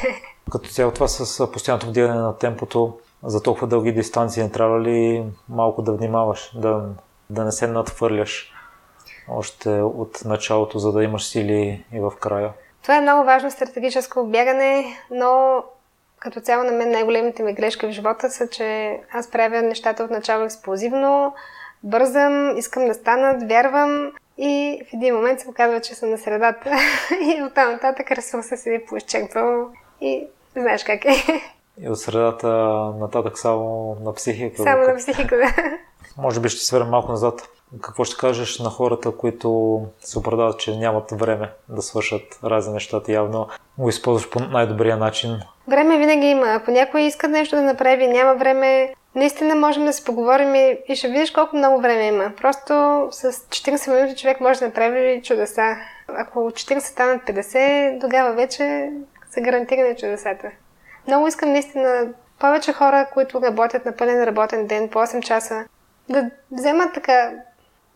Като 0.52 0.69
цяло 0.69 0.92
това 0.92 1.09
с 1.09 1.52
постоянното 1.52 1.87
вдигане 1.87 2.14
на 2.14 2.38
темпото 2.38 2.99
за 3.23 3.42
толкова 3.42 3.66
дълги 3.66 3.92
дистанции 3.92 4.42
не 4.42 4.50
трябва 4.50 4.80
ли 4.80 5.25
малко 5.49 5.83
да 5.83 5.92
внимаваш, 5.92 6.50
да, 6.54 6.85
да 7.30 7.45
не 7.45 7.52
се 7.52 7.66
надхвърляш 7.66 8.52
още 9.28 9.71
от 9.71 10.25
началото, 10.25 10.78
за 10.78 10.92
да 10.92 11.04
имаш 11.04 11.28
сили 11.28 11.85
и 11.92 12.00
в 12.00 12.12
края? 12.21 12.52
Това 12.82 12.96
е 12.96 13.00
много 13.00 13.25
важно 13.25 13.50
стратегическо 13.50 14.25
бягане, 14.25 14.84
но 15.10 15.62
като 16.18 16.40
цяло 16.40 16.64
на 16.64 16.72
мен 16.72 16.90
най-големите 16.90 17.42
ми 17.42 17.54
грешки 17.54 17.87
в 17.87 17.90
живота 17.90 18.30
са, 18.30 18.49
че 18.49 18.99
аз 19.12 19.30
правя 19.30 19.62
нещата 19.62 20.04
от 20.04 20.10
начало 20.10 20.44
експлозивно, 20.44 21.34
бързам, 21.82 22.56
искам 22.56 22.87
да 22.87 22.94
станат, 22.94 23.49
вярвам 23.49 24.12
и 24.38 24.82
в 24.90 24.94
един 24.94 25.14
момент 25.14 25.40
се 25.40 25.49
оказва, 25.49 25.80
че 25.80 25.94
съм 25.94 26.10
на 26.10 26.18
средата 26.18 26.70
и 27.20 27.42
оттам 27.42 27.72
нататък 27.72 28.10
ресурса 28.10 28.56
си 28.56 28.75
е 28.75 28.84
поизчерпвал 28.88 29.70
и 30.00 30.26
знаеш 30.56 30.84
как 30.84 31.04
е. 31.04 31.42
И 31.80 31.88
от 31.88 31.99
средата 31.99 32.49
нататък 33.00 33.38
само 33.38 33.96
на 34.04 34.14
психика. 34.14 34.62
Само 34.62 34.82
на 34.82 34.96
психика, 34.96 35.37
да. 35.37 35.54
Може 36.17 36.40
би 36.40 36.49
ще 36.49 36.64
свера 36.64 36.85
малко 36.85 37.11
назад. 37.11 37.49
Какво 37.83 38.05
ще 38.05 38.17
кажеш 38.17 38.59
на 38.59 38.71
хората, 38.71 39.11
които 39.11 39.81
се 40.00 40.19
оправдават, 40.19 40.59
че 40.61 40.76
нямат 40.76 41.11
време 41.11 41.52
да 41.69 41.83
свършат 41.83 42.38
разни 42.45 42.73
неща? 42.73 43.02
Ти 43.02 43.12
явно 43.12 43.49
го 43.79 43.88
използваш 43.88 44.31
по 44.31 44.40
най-добрия 44.40 44.97
начин. 44.97 45.40
Време 45.69 45.99
винаги 45.99 46.26
има. 46.26 46.47
Ако 46.47 46.71
някой 46.71 47.00
иска 47.00 47.29
нещо 47.29 47.57
да 47.57 47.62
направи, 47.62 48.09
няма 48.09 48.35
време, 48.35 48.95
наистина 49.14 49.55
можем 49.55 49.85
да 49.85 49.93
се 49.93 50.05
поговорим 50.05 50.55
и, 50.55 50.79
и 50.88 50.97
ще 50.97 51.09
видиш 51.09 51.31
колко 51.31 51.57
много 51.57 51.81
време 51.81 52.07
има. 52.07 52.33
Просто 52.40 52.73
с 53.11 53.33
40 53.33 53.95
минути 53.95 54.21
човек 54.21 54.40
може 54.40 54.61
да 54.61 54.67
направи 54.67 55.23
чудеса. 55.25 55.76
Ако 56.09 56.38
40 56.38 56.79
станат 56.79 57.23
50, 57.23 58.00
тогава 58.00 58.33
вече 58.35 58.90
са 59.31 59.40
гарантирани 59.40 59.97
чудесата. 59.97 60.50
Много 61.07 61.26
искам 61.26 61.52
наистина 61.52 62.09
повече 62.38 62.73
хора, 62.73 63.07
които 63.12 63.43
работят 63.43 63.85
на 63.85 63.93
пълен 63.97 64.25
работен 64.25 64.67
ден 64.67 64.88
по 64.88 64.99
8 64.99 65.21
часа, 65.21 65.64
да 66.11 66.31
вземат 66.50 66.95
така 66.95 67.33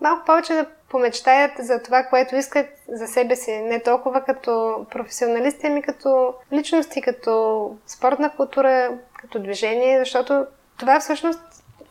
малко 0.00 0.25
повече 0.26 0.52
да 0.52 0.66
помечтаят 0.88 1.52
за 1.59 1.83
това, 1.83 2.02
което 2.02 2.37
искат 2.37 2.66
за 2.88 3.06
себе 3.06 3.37
си. 3.37 3.52
Не 3.52 3.83
толкова 3.83 4.21
като 4.21 4.87
професионалисти, 4.90 5.66
ами 5.66 5.83
като 5.83 6.35
личности, 6.52 7.02
като 7.02 7.71
спортна 7.87 8.30
култура, 8.37 8.99
като 9.21 9.38
движение, 9.38 9.99
защото 9.99 10.47
това 10.78 11.00
всъщност 11.00 11.40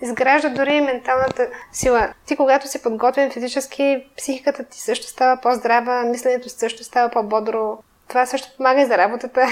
изгражда 0.02 0.50
дори 0.50 0.76
и 0.76 0.82
менталната 0.82 1.48
сила. 1.72 2.14
Ти, 2.26 2.36
когато 2.36 2.68
си 2.68 2.84
подготвен 2.84 3.32
физически, 3.32 4.08
психиката 4.18 4.64
ти 4.64 4.82
също 4.82 5.08
става 5.08 5.42
по-здрава, 5.42 6.04
мисленето 6.04 6.50
също 6.50 6.84
става 6.84 7.10
по-бодро. 7.10 7.78
Това 8.08 8.26
също 8.26 8.58
помага 8.58 8.82
и 8.82 8.86
за 8.86 8.98
работата. 8.98 9.48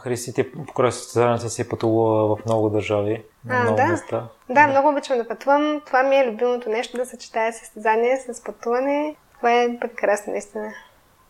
Христи, 0.00 0.34
ти 0.34 0.52
покрай 0.52 0.92
състезанията 0.92 1.50
си 1.50 1.68
пътувала 1.68 2.36
в 2.36 2.44
много 2.46 2.70
държави, 2.70 3.24
на 3.44 3.56
а, 3.56 3.62
много 3.62 3.76
да. 3.76 3.86
места. 3.86 4.28
Да, 4.48 4.66
много 4.66 4.88
обичам 4.88 5.18
да 5.18 5.28
пътувам. 5.28 5.82
Това 5.86 6.02
ми 6.02 6.16
е 6.16 6.26
любимото 6.26 6.70
нещо, 6.70 6.96
да 6.96 7.06
съчетая 7.06 7.52
състезание 7.52 8.16
с 8.16 8.44
пътуване. 8.44 9.16
Това 9.36 9.52
е 9.52 9.78
прекрасно, 9.80 10.32
наистина. 10.32 10.72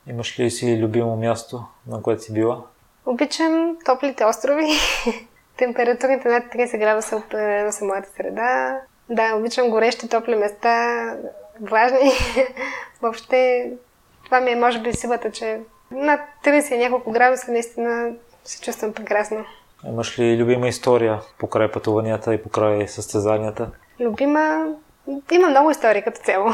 Имаш 0.07 0.38
ли 0.38 0.50
си 0.50 0.78
любимо 0.83 1.16
място, 1.16 1.64
на 1.87 2.02
което 2.02 2.23
си 2.23 2.35
била? 2.35 2.62
Обичам 3.07 3.76
топлите 3.85 4.25
острови. 4.25 4.71
Температурите 5.57 6.28
над 6.28 6.45
30 6.45 6.78
градуса 6.78 7.23
са 7.71 7.85
моята 7.85 8.09
среда. 8.16 8.81
Да, 9.11 9.35
обичам 9.37 9.71
горещи, 9.71 10.09
топли 10.09 10.35
места, 10.35 11.16
влажни. 11.61 12.12
Въобще, 13.02 13.71
това 14.25 14.40
ми 14.40 14.50
е, 14.50 14.57
може 14.57 14.81
би, 14.81 14.92
силата, 14.92 15.31
че 15.31 15.61
над 15.90 16.21
30 16.45 16.78
няколко 16.78 17.11
градуса 17.11 17.52
наистина 17.52 18.12
се 18.45 18.61
чувствам 18.61 18.92
прекрасно. 18.92 19.45
Имаш 19.88 20.18
ли 20.18 20.36
любима 20.36 20.68
история 20.68 21.20
покрай 21.38 21.70
пътуванията 21.70 22.34
и 22.34 22.42
покрай 22.42 22.88
състезанията? 22.88 23.70
Любима? 24.00 24.66
Има 25.32 25.48
много 25.48 25.70
истории 25.70 26.02
като 26.02 26.20
цяло. 26.20 26.50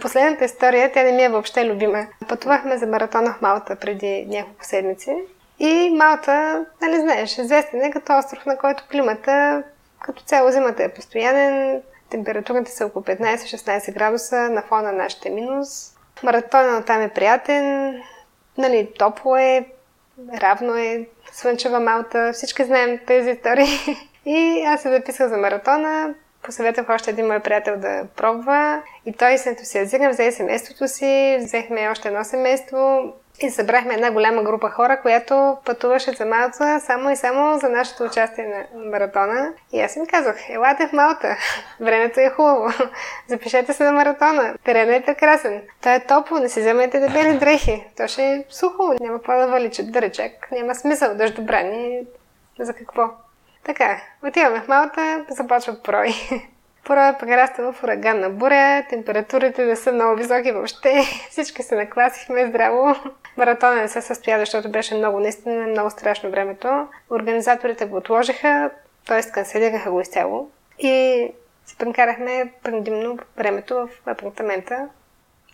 Последната 0.00 0.44
история, 0.44 0.92
тя 0.92 1.02
не 1.02 1.12
ми 1.12 1.22
е 1.22 1.28
въобще 1.28 1.66
любима. 1.66 2.06
Пътувахме 2.28 2.78
за 2.78 2.86
маратона 2.86 3.34
в 3.38 3.42
Малта 3.42 3.76
преди 3.76 4.26
няколко 4.28 4.64
седмици. 4.64 5.16
И 5.58 5.90
Малта, 5.90 6.64
нали 6.82 7.00
знаеш, 7.00 7.38
известен 7.38 7.84
е 7.84 7.90
като 7.90 8.18
остров, 8.18 8.46
на 8.46 8.58
който 8.58 8.84
климата 8.90 9.62
като 10.00 10.22
цяло 10.22 10.50
зимата 10.50 10.84
е 10.84 10.94
постоянен, 10.94 11.82
температурите 12.10 12.70
са 12.70 12.86
около 12.86 13.04
15-16 13.04 13.94
градуса, 13.94 14.36
на 14.36 14.62
фона 14.62 14.82
на 14.82 14.92
нашите 14.92 15.30
минус. 15.30 15.92
Маратона 16.22 16.82
там 16.82 17.02
е 17.02 17.08
приятен, 17.08 17.94
нали, 18.58 18.88
топло 18.98 19.36
е, 19.36 19.66
равно 20.40 20.76
е, 20.76 21.06
слънчева 21.32 21.80
Малта, 21.80 22.32
всички 22.32 22.64
знаем 22.64 22.98
тези 23.06 23.30
истории. 23.30 23.78
И 24.26 24.64
аз 24.66 24.82
се 24.82 24.90
записах 24.90 25.28
за 25.28 25.36
маратона, 25.36 26.14
посъветвах 26.42 26.88
още 26.88 27.10
един 27.10 27.26
мой 27.26 27.40
приятел 27.40 27.76
да 27.76 28.06
пробва 28.16 28.82
и 29.06 29.12
той 29.12 29.38
се 29.38 29.48
ентусиазира, 29.48 30.10
взе 30.10 30.32
семейството 30.32 30.88
си, 30.88 31.38
взехме 31.40 31.88
още 31.88 32.08
едно 32.08 32.24
семейство. 32.24 33.12
И 33.42 33.50
събрахме 33.50 33.94
една 33.94 34.10
голяма 34.10 34.42
група 34.42 34.70
хора, 34.70 35.00
която 35.02 35.56
пътуваше 35.64 36.12
за 36.12 36.26
Малта 36.26 36.80
само 36.80 37.10
и 37.10 37.16
само 37.16 37.58
за 37.58 37.68
нашето 37.68 38.02
участие 38.02 38.46
на 38.46 38.90
маратона. 38.90 39.52
И 39.72 39.80
аз 39.80 39.96
им 39.96 40.06
казах, 40.06 40.50
елате 40.50 40.88
в 40.88 40.92
Малта, 40.92 41.36
времето 41.80 42.20
е 42.20 42.30
хубаво, 42.30 42.68
запишете 43.28 43.72
се 43.72 43.84
на 43.84 43.92
маратона, 43.92 44.54
терена 44.64 44.96
е 44.96 45.02
прекрасен, 45.02 45.62
той 45.82 45.94
е 45.94 46.06
топло, 46.06 46.38
не 46.38 46.48
си 46.48 46.60
вземайте 46.60 47.00
дебели 47.00 47.38
дрехи, 47.38 47.84
то 47.96 48.08
ще 48.08 48.22
е 48.22 48.44
сухо, 48.50 48.94
няма 49.00 49.18
какво 49.18 49.36
да 49.36 49.46
валичат 49.46 49.92
дърчак, 49.92 50.48
няма 50.52 50.74
смисъл, 50.74 51.14
дъждобрани, 51.14 52.00
за 52.58 52.72
какво. 52.72 53.10
Така, 53.64 54.00
отиваме 54.28 54.60
в 54.60 54.68
Малта, 54.68 55.24
започва 55.30 55.82
прой. 55.82 56.14
Пора 56.86 57.16
прераства 57.18 57.72
в 57.72 57.82
ураганна 57.82 58.30
буря, 58.30 58.86
температурите 58.90 59.64
не 59.64 59.76
са 59.76 59.92
много 59.92 60.16
високи 60.16 60.52
въобще, 60.52 61.02
всички 61.30 61.62
се 61.62 61.76
накласихме 61.76 62.46
здраво. 62.46 62.94
Маратона 63.36 63.74
не 63.74 63.88
се 63.88 64.00
състоя, 64.00 64.38
защото 64.38 64.70
беше 64.70 64.94
много, 64.94 65.20
наистина 65.20 65.66
много 65.66 65.90
страшно 65.90 66.30
времето. 66.30 66.86
Организаторите 67.10 67.86
го 67.86 67.96
отложиха, 67.96 68.70
т.е. 69.06 69.30
канцелираха 69.32 69.90
го 69.90 70.00
изцяло. 70.00 70.50
И 70.78 71.26
си 71.66 71.76
прекарахме 71.78 72.52
предимно 72.62 73.18
времето 73.36 73.74
в 73.74 74.08
апартамента. 74.08 74.88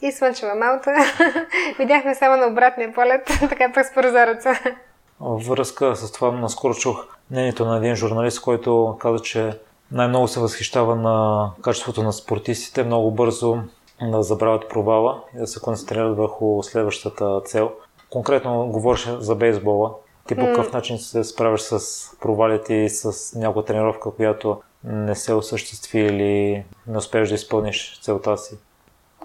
И 0.02 0.12
слънчева 0.12 0.54
Малта. 0.54 0.94
Видяхме 1.78 2.14
само 2.14 2.36
на 2.36 2.46
обратния 2.46 2.92
полет, 2.92 3.24
така 3.48 3.72
през 3.72 3.94
прозореца. 3.94 4.54
Връзка 5.20 5.96
с 5.96 6.12
това 6.12 6.30
наскоро 6.30 6.74
чух 6.74 7.06
мнението 7.30 7.64
на 7.64 7.76
един 7.76 7.94
журналист, 7.94 8.40
който 8.40 8.96
каза, 9.00 9.22
че 9.22 9.52
най-много 9.92 10.28
се 10.28 10.40
възхищава 10.40 10.96
на 10.96 11.50
качеството 11.62 12.02
на 12.02 12.12
спортистите, 12.12 12.84
много 12.84 13.11
бързо 13.11 13.56
да 14.02 14.22
забравят 14.22 14.68
провала 14.68 15.22
и 15.37 15.38
да 15.38 15.46
се 15.46 15.61
концентрират 15.61 16.16
върху 16.16 16.62
следващата 16.62 17.40
цел. 17.44 17.72
Конкретно 18.11 18.66
говореше 18.66 19.16
за 19.18 19.34
бейсбола. 19.34 19.94
Ти 20.26 20.34
по 20.34 20.46
какъв 20.46 20.72
начин 20.72 20.99
се 20.99 21.25
справиш 21.25 21.61
с 21.61 21.80
провалите 22.20 22.75
и 22.75 22.88
с 22.88 23.34
някаква 23.38 23.64
тренировка, 23.64 24.11
която 24.11 24.62
не 24.84 25.14
се 25.14 25.34
осъществи 25.34 26.00
или 26.00 26.64
не 26.87 26.99
успееш 26.99 27.28
да 27.28 27.34
изпълниш 27.34 28.00
целта 28.02 28.38
си? 28.38 28.58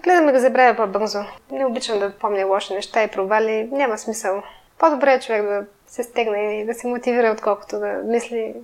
Гледам 0.02 0.26
да 0.26 0.32
го 0.32 0.38
забравя 0.38 0.76
по-бързо. 0.76 1.18
Не 1.52 1.66
обичам 1.66 1.98
да 1.98 2.12
помня 2.20 2.46
лоши 2.46 2.74
неща 2.74 3.02
и 3.02 3.10
провали. 3.10 3.68
Няма 3.72 3.98
смисъл. 3.98 4.42
По-добре 4.78 5.12
е 5.12 5.20
човек 5.20 5.42
да 5.42 5.64
се 5.86 6.02
стегне 6.02 6.60
и 6.60 6.66
да 6.66 6.74
се 6.74 6.86
мотивира, 6.86 7.32
отколкото 7.32 7.78
да 7.78 8.00
мисли 8.04 8.54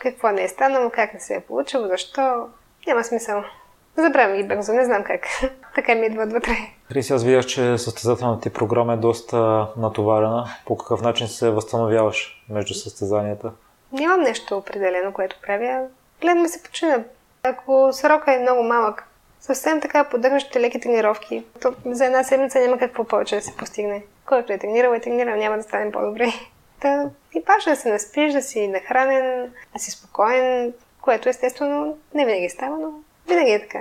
какво 0.00 0.30
не 0.30 0.44
е 0.44 0.48
станало, 0.48 0.90
как 0.90 1.14
не 1.14 1.20
се 1.20 1.34
е 1.34 1.40
получило, 1.40 1.88
защо. 1.88 2.48
Няма 2.86 3.04
смисъл. 3.04 3.44
Забравям 3.96 4.36
ги 4.36 4.48
бързо, 4.48 4.72
не 4.72 4.84
знам 4.84 5.04
как. 5.04 5.26
така 5.74 5.94
ми 5.94 6.06
идва 6.06 6.26
вътре. 6.26 6.56
Криси, 6.88 7.12
аз 7.12 7.24
видях, 7.24 7.46
че 7.46 7.78
състезателната 7.78 8.42
ти 8.42 8.52
програма 8.52 8.92
е 8.92 8.96
доста 8.96 9.68
натоварена. 9.76 10.46
По 10.66 10.76
какъв 10.76 11.02
начин 11.02 11.28
се 11.28 11.50
възстановяваш 11.50 12.44
между 12.48 12.74
състезанията? 12.74 13.52
Нямам 13.92 14.20
нещо 14.20 14.56
определено, 14.56 15.12
което 15.12 15.36
правя. 15.42 15.86
Гледам 16.20 16.42
да 16.42 16.48
се 16.48 16.62
почина. 16.62 17.04
Ако 17.42 17.88
срока 17.92 18.34
е 18.34 18.38
много 18.38 18.62
малък, 18.62 19.04
съвсем 19.40 19.80
така 19.80 20.04
поддържащите 20.04 20.60
леки 20.60 20.80
тренировки, 20.80 21.44
то 21.62 21.74
за 21.84 22.06
една 22.06 22.24
седмица 22.24 22.60
няма 22.60 22.78
какво 22.78 23.04
повече 23.04 23.36
да 23.36 23.42
се 23.42 23.56
постигне. 23.56 24.02
Който 24.26 24.52
е 24.52 24.58
тренирал, 24.58 24.92
е 24.92 25.00
тренирал, 25.00 25.36
няма 25.36 25.56
да 25.56 25.62
стане 25.62 25.92
по-добре. 25.92 26.32
Та 26.80 27.10
и 27.34 27.44
паша 27.44 27.70
да 27.70 27.76
се 27.76 27.92
наспиш, 27.92 28.32
да 28.32 28.42
си 28.42 28.68
нахранен, 28.68 29.52
да 29.72 29.78
си 29.78 29.90
спокоен, 29.90 30.72
което 31.00 31.28
естествено 31.28 31.96
не 32.14 32.26
винаги 32.26 32.48
става, 32.48 32.78
но 32.78 32.92
винаги 33.28 33.50
е 33.50 33.60
така. 33.60 33.78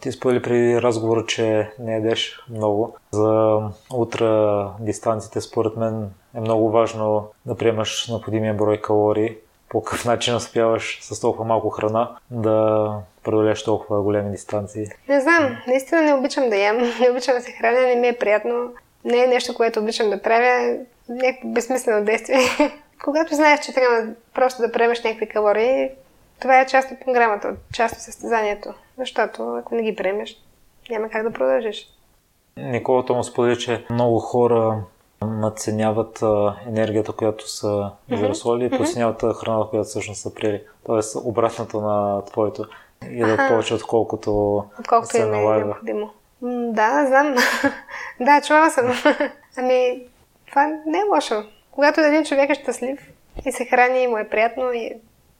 Ти 0.00 0.12
сподели 0.12 0.42
при 0.42 0.82
разговора, 0.82 1.26
че 1.26 1.70
не 1.78 1.94
ядеш 1.94 2.44
много. 2.50 2.96
За 3.10 3.60
утра 3.94 4.70
дистанциите, 4.80 5.40
според 5.40 5.76
мен, 5.76 6.10
е 6.34 6.40
много 6.40 6.70
важно 6.70 7.28
да 7.46 7.56
приемаш 7.56 8.08
необходимия 8.08 8.54
брой 8.54 8.80
калории. 8.80 9.36
По 9.68 9.82
какъв 9.82 10.04
начин 10.04 10.34
успяваш 10.34 10.98
с 11.02 11.20
толкова 11.20 11.44
малко 11.44 11.70
храна 11.70 12.16
да 12.30 12.90
преодолееш 13.24 13.64
толкова 13.64 14.02
големи 14.02 14.30
дистанции? 14.30 14.86
Не 15.08 15.20
знам, 15.20 15.56
наистина 15.66 16.02
не 16.02 16.14
обичам 16.14 16.50
да 16.50 16.56
ям, 16.56 16.76
не 17.00 17.10
обичам 17.10 17.34
да 17.34 17.40
се 17.40 17.52
храня, 17.52 17.80
не 17.80 17.94
ми 17.94 18.08
е 18.08 18.18
приятно. 18.18 18.68
Не 19.06 19.24
е 19.24 19.26
нещо, 19.26 19.54
което 19.54 19.80
обичам 19.80 20.10
да 20.10 20.22
правя 20.22 20.78
някакво 21.08 21.48
безсмислено 21.48 22.04
действие. 22.04 22.38
Когато 23.04 23.34
знаеш, 23.34 23.60
че 23.60 23.74
трябва 23.74 24.12
просто 24.34 24.62
да 24.62 24.72
приемеш 24.72 25.02
някакви 25.02 25.28
калории, 25.28 25.90
това 26.40 26.60
е 26.60 26.66
част 26.66 26.90
от 26.90 27.00
програмата, 27.04 27.54
част 27.72 27.94
от 27.94 28.00
състезанието. 28.00 28.74
Защото 28.98 29.54
ако 29.54 29.74
не 29.74 29.82
ги 29.82 29.96
приемеш, 29.96 30.36
няма 30.90 31.08
как 31.08 31.22
да 31.22 31.32
продължиш. 31.32 31.88
Никола 32.56 33.04
Тома 33.04 33.22
сподели, 33.22 33.58
че 33.58 33.86
много 33.90 34.18
хора 34.18 34.82
надценяват 35.22 36.22
енергията, 36.66 37.12
която 37.12 37.50
са 37.50 37.90
mm-hmm. 38.10 38.66
и 38.66 38.78
подценяват 38.78 39.20
храната, 39.20 39.70
която 39.70 39.88
всъщност 39.88 40.20
са 40.20 40.34
приели. 40.34 40.62
Тоест 40.86 41.16
обратното 41.24 41.80
на 41.80 42.24
твоето. 42.24 42.64
Идват 43.10 43.38
ага. 43.38 43.48
повече, 43.48 43.74
отколкото, 43.74 44.64
отколкото 44.80 45.12
се 45.12 45.22
е 45.22 45.26
необходимо. 45.26 46.10
Да, 46.42 47.06
знам. 47.06 47.34
да, 48.20 48.40
чувала 48.40 48.70
съм. 48.70 48.92
ами, 49.56 50.06
това 50.48 50.66
не 50.86 50.98
е 50.98 51.08
лошо. 51.14 51.42
Когато 51.70 52.00
един 52.00 52.24
човек 52.24 52.50
е 52.50 52.54
щастлив 52.54 53.12
и 53.46 53.52
се 53.52 53.64
храни 53.64 54.02
и 54.02 54.06
му 54.06 54.18
е 54.18 54.28
приятно 54.28 54.72
и 54.72 54.92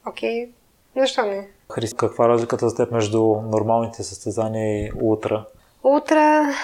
окей, 0.06 0.48
защо 0.96 1.26
не? 1.26 1.48
Хрис, 1.72 1.94
каква 1.94 2.24
е 2.24 2.28
разликата 2.28 2.68
за 2.68 2.76
теб 2.76 2.90
между 2.92 3.18
нормалните 3.24 4.02
състезания 4.02 4.86
и 4.86 4.92
утра? 5.02 5.44
Утра, 5.82 6.54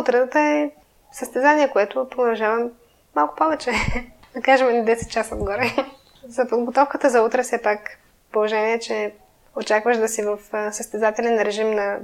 утрата 0.00 0.40
е 0.40 0.70
състезание, 1.12 1.70
което 1.70 2.08
продължавам 2.08 2.70
малко 3.16 3.36
повече. 3.36 3.70
да 4.34 4.42
кажем 4.42 4.66
на 4.66 4.84
10 4.84 5.08
часа 5.08 5.34
отгоре. 5.34 5.72
за 6.28 6.48
подготовката 6.48 7.10
за 7.10 7.22
утре 7.22 7.42
все 7.42 7.62
пак 7.62 7.98
положение, 8.32 8.78
че 8.78 9.14
очакваш 9.56 9.96
да 9.96 10.08
си 10.08 10.22
в 10.22 10.38
състезателен 10.72 11.42
режим 11.42 11.70
на 11.70 11.98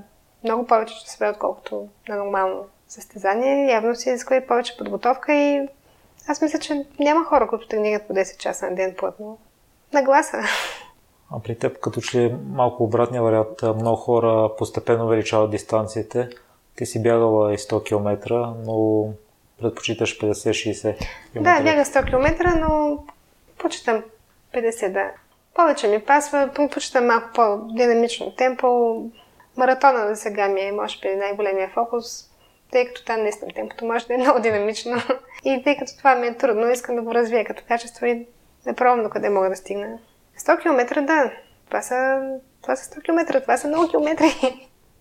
много 0.45 0.67
повече 0.67 0.95
часове, 1.05 1.29
отколкото 1.29 1.89
на 2.09 2.17
нормално 2.17 2.67
състезание. 2.89 3.73
Явно 3.73 3.95
си 3.95 4.09
изисква 4.09 4.37
и 4.37 4.47
повече 4.47 4.77
подготовка 4.77 5.33
и 5.33 5.69
аз 6.29 6.43
мисля, 6.43 6.59
че 6.59 6.87
няма 6.99 7.25
хора, 7.25 7.49
които 7.49 7.69
тренират 7.69 8.07
по 8.07 8.13
10 8.13 8.37
часа 8.39 8.71
на 8.71 8.75
ден 8.75 8.95
плътно. 8.99 9.39
Нагласа. 9.93 10.39
А 11.31 11.41
при 11.41 11.59
теб, 11.59 11.81
като 11.81 12.01
че 12.01 12.37
малко 12.53 12.85
обратния 12.85 13.23
вариант, 13.23 13.63
много 13.63 13.97
хора 13.97 14.51
постепенно 14.59 15.05
увеличават 15.05 15.51
дистанциите. 15.51 16.29
Ти 16.77 16.87
си 16.87 17.03
бягала 17.03 17.55
и 17.55 17.59
100 17.59 17.85
км, 17.85 18.35
но 18.67 19.09
предпочиташ 19.61 20.19
50-60 20.19 20.99
км. 21.33 21.43
Да, 21.43 21.63
бяга 21.63 21.85
100 21.85 22.07
км, 22.07 22.57
но 22.59 22.99
почитам 23.59 24.03
50, 24.55 24.93
да. 24.93 25.11
Повече 25.55 25.89
ми 25.89 26.01
пасва, 26.01 26.51
предпочитам 26.55 27.07
малко 27.07 27.29
по-динамично 27.35 28.35
темпо. 28.37 28.97
Маратона 29.57 30.09
за 30.09 30.17
сега 30.17 30.49
ми 30.49 30.61
е, 30.61 30.73
може 30.73 31.01
би, 31.01 31.15
най-големия 31.15 31.71
фокус 31.75 32.35
тъй 32.75 32.87
като 32.87 33.05
там 33.05 33.23
наистина 33.23 33.51
темпото 33.55 33.85
може 33.85 34.07
да 34.07 34.15
е 34.15 34.17
много 34.19 34.41
динамично. 34.41 34.97
И 35.45 35.63
тъй 35.65 35.77
като 35.77 35.97
това 35.99 36.15
ми 36.15 36.27
е 36.27 36.37
трудно, 36.37 36.71
искам 36.71 36.97
да 36.97 37.03
го 37.03 37.15
развия 37.15 37.45
като 37.45 37.63
качество 37.69 38.07
и 38.07 38.27
да 38.67 38.75
пробвам 38.75 39.03
до 39.03 39.11
къде 39.11 39.31
мога 39.31 39.49
да 39.49 39.57
стигна. 39.57 39.99
100 40.39 40.63
км, 40.63 41.03
да. 41.03 41.33
Това 41.67 41.83
са, 41.83 42.21
това 42.63 42.77
са 42.77 43.01
100 43.01 43.05
км, 43.05 43.41
това 43.41 43.57
са 43.57 43.69
много 43.69 43.89
километри. 43.89 44.27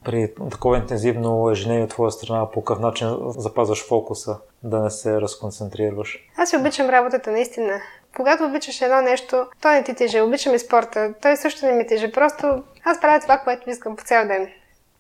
При 0.06 0.34
такова 0.52 0.78
интензивно 0.78 1.50
ежедневие 1.52 1.84
от 1.84 1.90
твоя 1.90 2.12
страна, 2.12 2.52
по 2.52 2.64
какъв 2.64 2.82
начин 2.82 3.18
запазваш 3.28 3.88
фокуса, 3.88 4.38
да 4.64 4.80
не 4.80 4.90
се 4.90 5.22
разконцентрираш? 5.22 6.30
Аз 6.38 6.54
обичам 6.54 6.90
работата, 6.90 7.32
наистина. 7.32 7.82
Когато 8.16 8.46
обичаш 8.46 8.82
едно 8.82 9.02
нещо, 9.02 9.46
то 9.62 9.72
не 9.72 9.84
ти 9.84 9.94
тежи. 9.94 10.22
Обичам 10.22 10.56
и 10.56 10.60
спорта. 10.60 11.14
Той 11.22 11.38
също 11.38 11.66
не 11.66 11.72
ми 11.72 11.88
тежи. 11.88 12.12
Просто 12.12 12.64
аз 12.86 13.02
правя 13.02 13.20
това, 13.20 13.38
което 13.38 13.70
искам 13.70 13.96
по 13.96 14.04
цял 14.04 14.28
ден. 14.28 14.48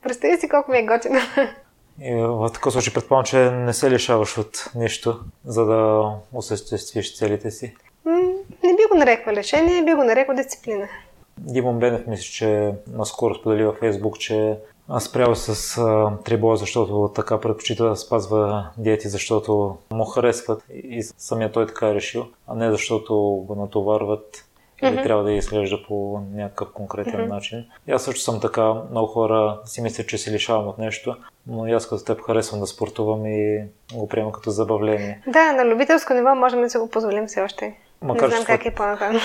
Представи 0.03 0.37
си 0.37 0.49
колко 0.49 0.71
ми 0.71 0.77
е 0.77 0.85
готино. 0.85 1.19
И 2.01 2.13
в 2.15 2.49
такъв 2.53 2.73
случай 2.73 2.93
предполагам, 2.93 3.25
че 3.25 3.51
не 3.51 3.73
се 3.73 3.91
лишаваш 3.91 4.37
от 4.37 4.71
нищо, 4.75 5.19
за 5.45 5.65
да 5.65 6.11
осъществиш 6.33 7.17
целите 7.17 7.51
си. 7.51 7.75
не 8.63 8.75
би 8.75 8.83
го 8.91 8.97
нарекла 8.97 9.33
лечение, 9.33 9.83
би 9.83 9.93
го 9.93 10.03
нарекла 10.03 10.35
дисциплина. 10.35 10.87
Димон 11.37 11.79
Бенев 11.79 12.07
мисля, 12.07 12.23
че 12.23 12.73
наскоро 12.87 13.35
сподели 13.35 13.65
във 13.65 13.77
Фейсбук, 13.77 14.19
че 14.19 14.57
аз 14.89 15.03
спрял 15.03 15.35
с 15.35 15.77
а, 15.77 16.17
трибола, 16.23 16.55
защото 16.55 17.11
така 17.15 17.39
предпочита 17.39 17.89
да 17.89 17.95
спазва 17.95 18.69
диети, 18.77 19.09
защото 19.09 19.77
му 19.91 20.05
харесват 20.05 20.63
и 20.73 21.03
самия 21.17 21.51
той 21.51 21.67
така 21.67 21.89
е 21.89 21.95
решил, 21.95 22.25
а 22.47 22.55
не 22.55 22.71
защото 22.71 23.15
го 23.47 23.55
натоварват 23.55 24.45
или 24.83 24.97
mm-hmm. 24.97 25.03
трябва 25.03 25.23
да 25.23 25.31
изглежда 25.31 25.83
по 25.87 26.21
някакъв 26.33 26.71
конкретен 26.73 27.13
mm-hmm. 27.13 27.27
начин. 27.27 27.65
И 27.87 27.91
аз 27.91 28.03
също 28.03 28.21
съм 28.21 28.39
така, 28.41 28.73
много 28.91 29.07
хора 29.07 29.59
си 29.65 29.81
мислят, 29.81 30.07
че 30.07 30.17
се 30.17 30.31
лишавам 30.31 30.67
от 30.67 30.77
нещо, 30.77 31.15
но 31.47 31.65
аз 31.65 31.89
като 31.89 32.03
теб 32.03 32.21
харесвам 32.21 32.59
да 32.59 32.67
спортувам 32.67 33.25
и 33.25 33.63
го 33.93 34.07
приемам 34.07 34.31
като 34.31 34.49
забавление. 34.49 35.21
Да, 35.27 35.53
на 35.53 35.65
любителско 35.65 36.13
ниво 36.13 36.35
можем 36.35 36.61
да 36.61 36.69
се 36.69 36.79
го 36.79 36.89
позволим 36.89 37.27
все 37.27 37.41
още. 37.41 37.75
Макар, 38.01 38.29
не 38.29 38.35
знам 38.35 38.45
как 38.45 38.65
е 38.65 38.75
по-натам. 38.75 39.19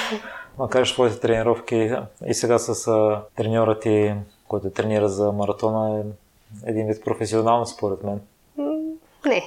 Макар 0.59 0.87
че 0.87 0.95
твоите 0.95 1.21
тренировки 1.21 1.93
и 2.27 2.35
сега 2.35 2.59
с 2.59 2.89
а, 2.89 3.23
треньора 3.37 3.81
ти, 3.81 4.15
който 4.49 4.71
тренира 4.71 5.09
за 5.09 5.33
маратона, 5.33 6.01
е 6.01 6.03
един 6.71 6.87
вид 6.87 7.05
професионално 7.05 7.67
според 7.67 8.05
мен. 8.05 8.21
Не. 9.27 9.43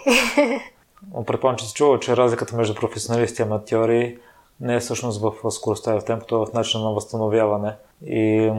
Предполагам, 1.26 1.58
че 1.58 1.68
се 1.68 1.74
чува, 1.74 2.00
че 2.00 2.18
разликата 2.18 2.56
между 2.56 2.76
професионалисти 2.76 3.42
и 3.42 3.46
аматьори 3.46 4.18
не 4.62 4.76
е 4.76 4.80
всъщност 4.80 5.22
в 5.22 5.52
скоростта 5.52 5.96
и 5.96 6.00
в 6.00 6.06
темпото, 6.06 6.42
а 6.42 6.46
в 6.46 6.54
начина 6.54 6.84
на 6.84 6.92
възстановяване. 6.92 7.76
И 8.06 8.52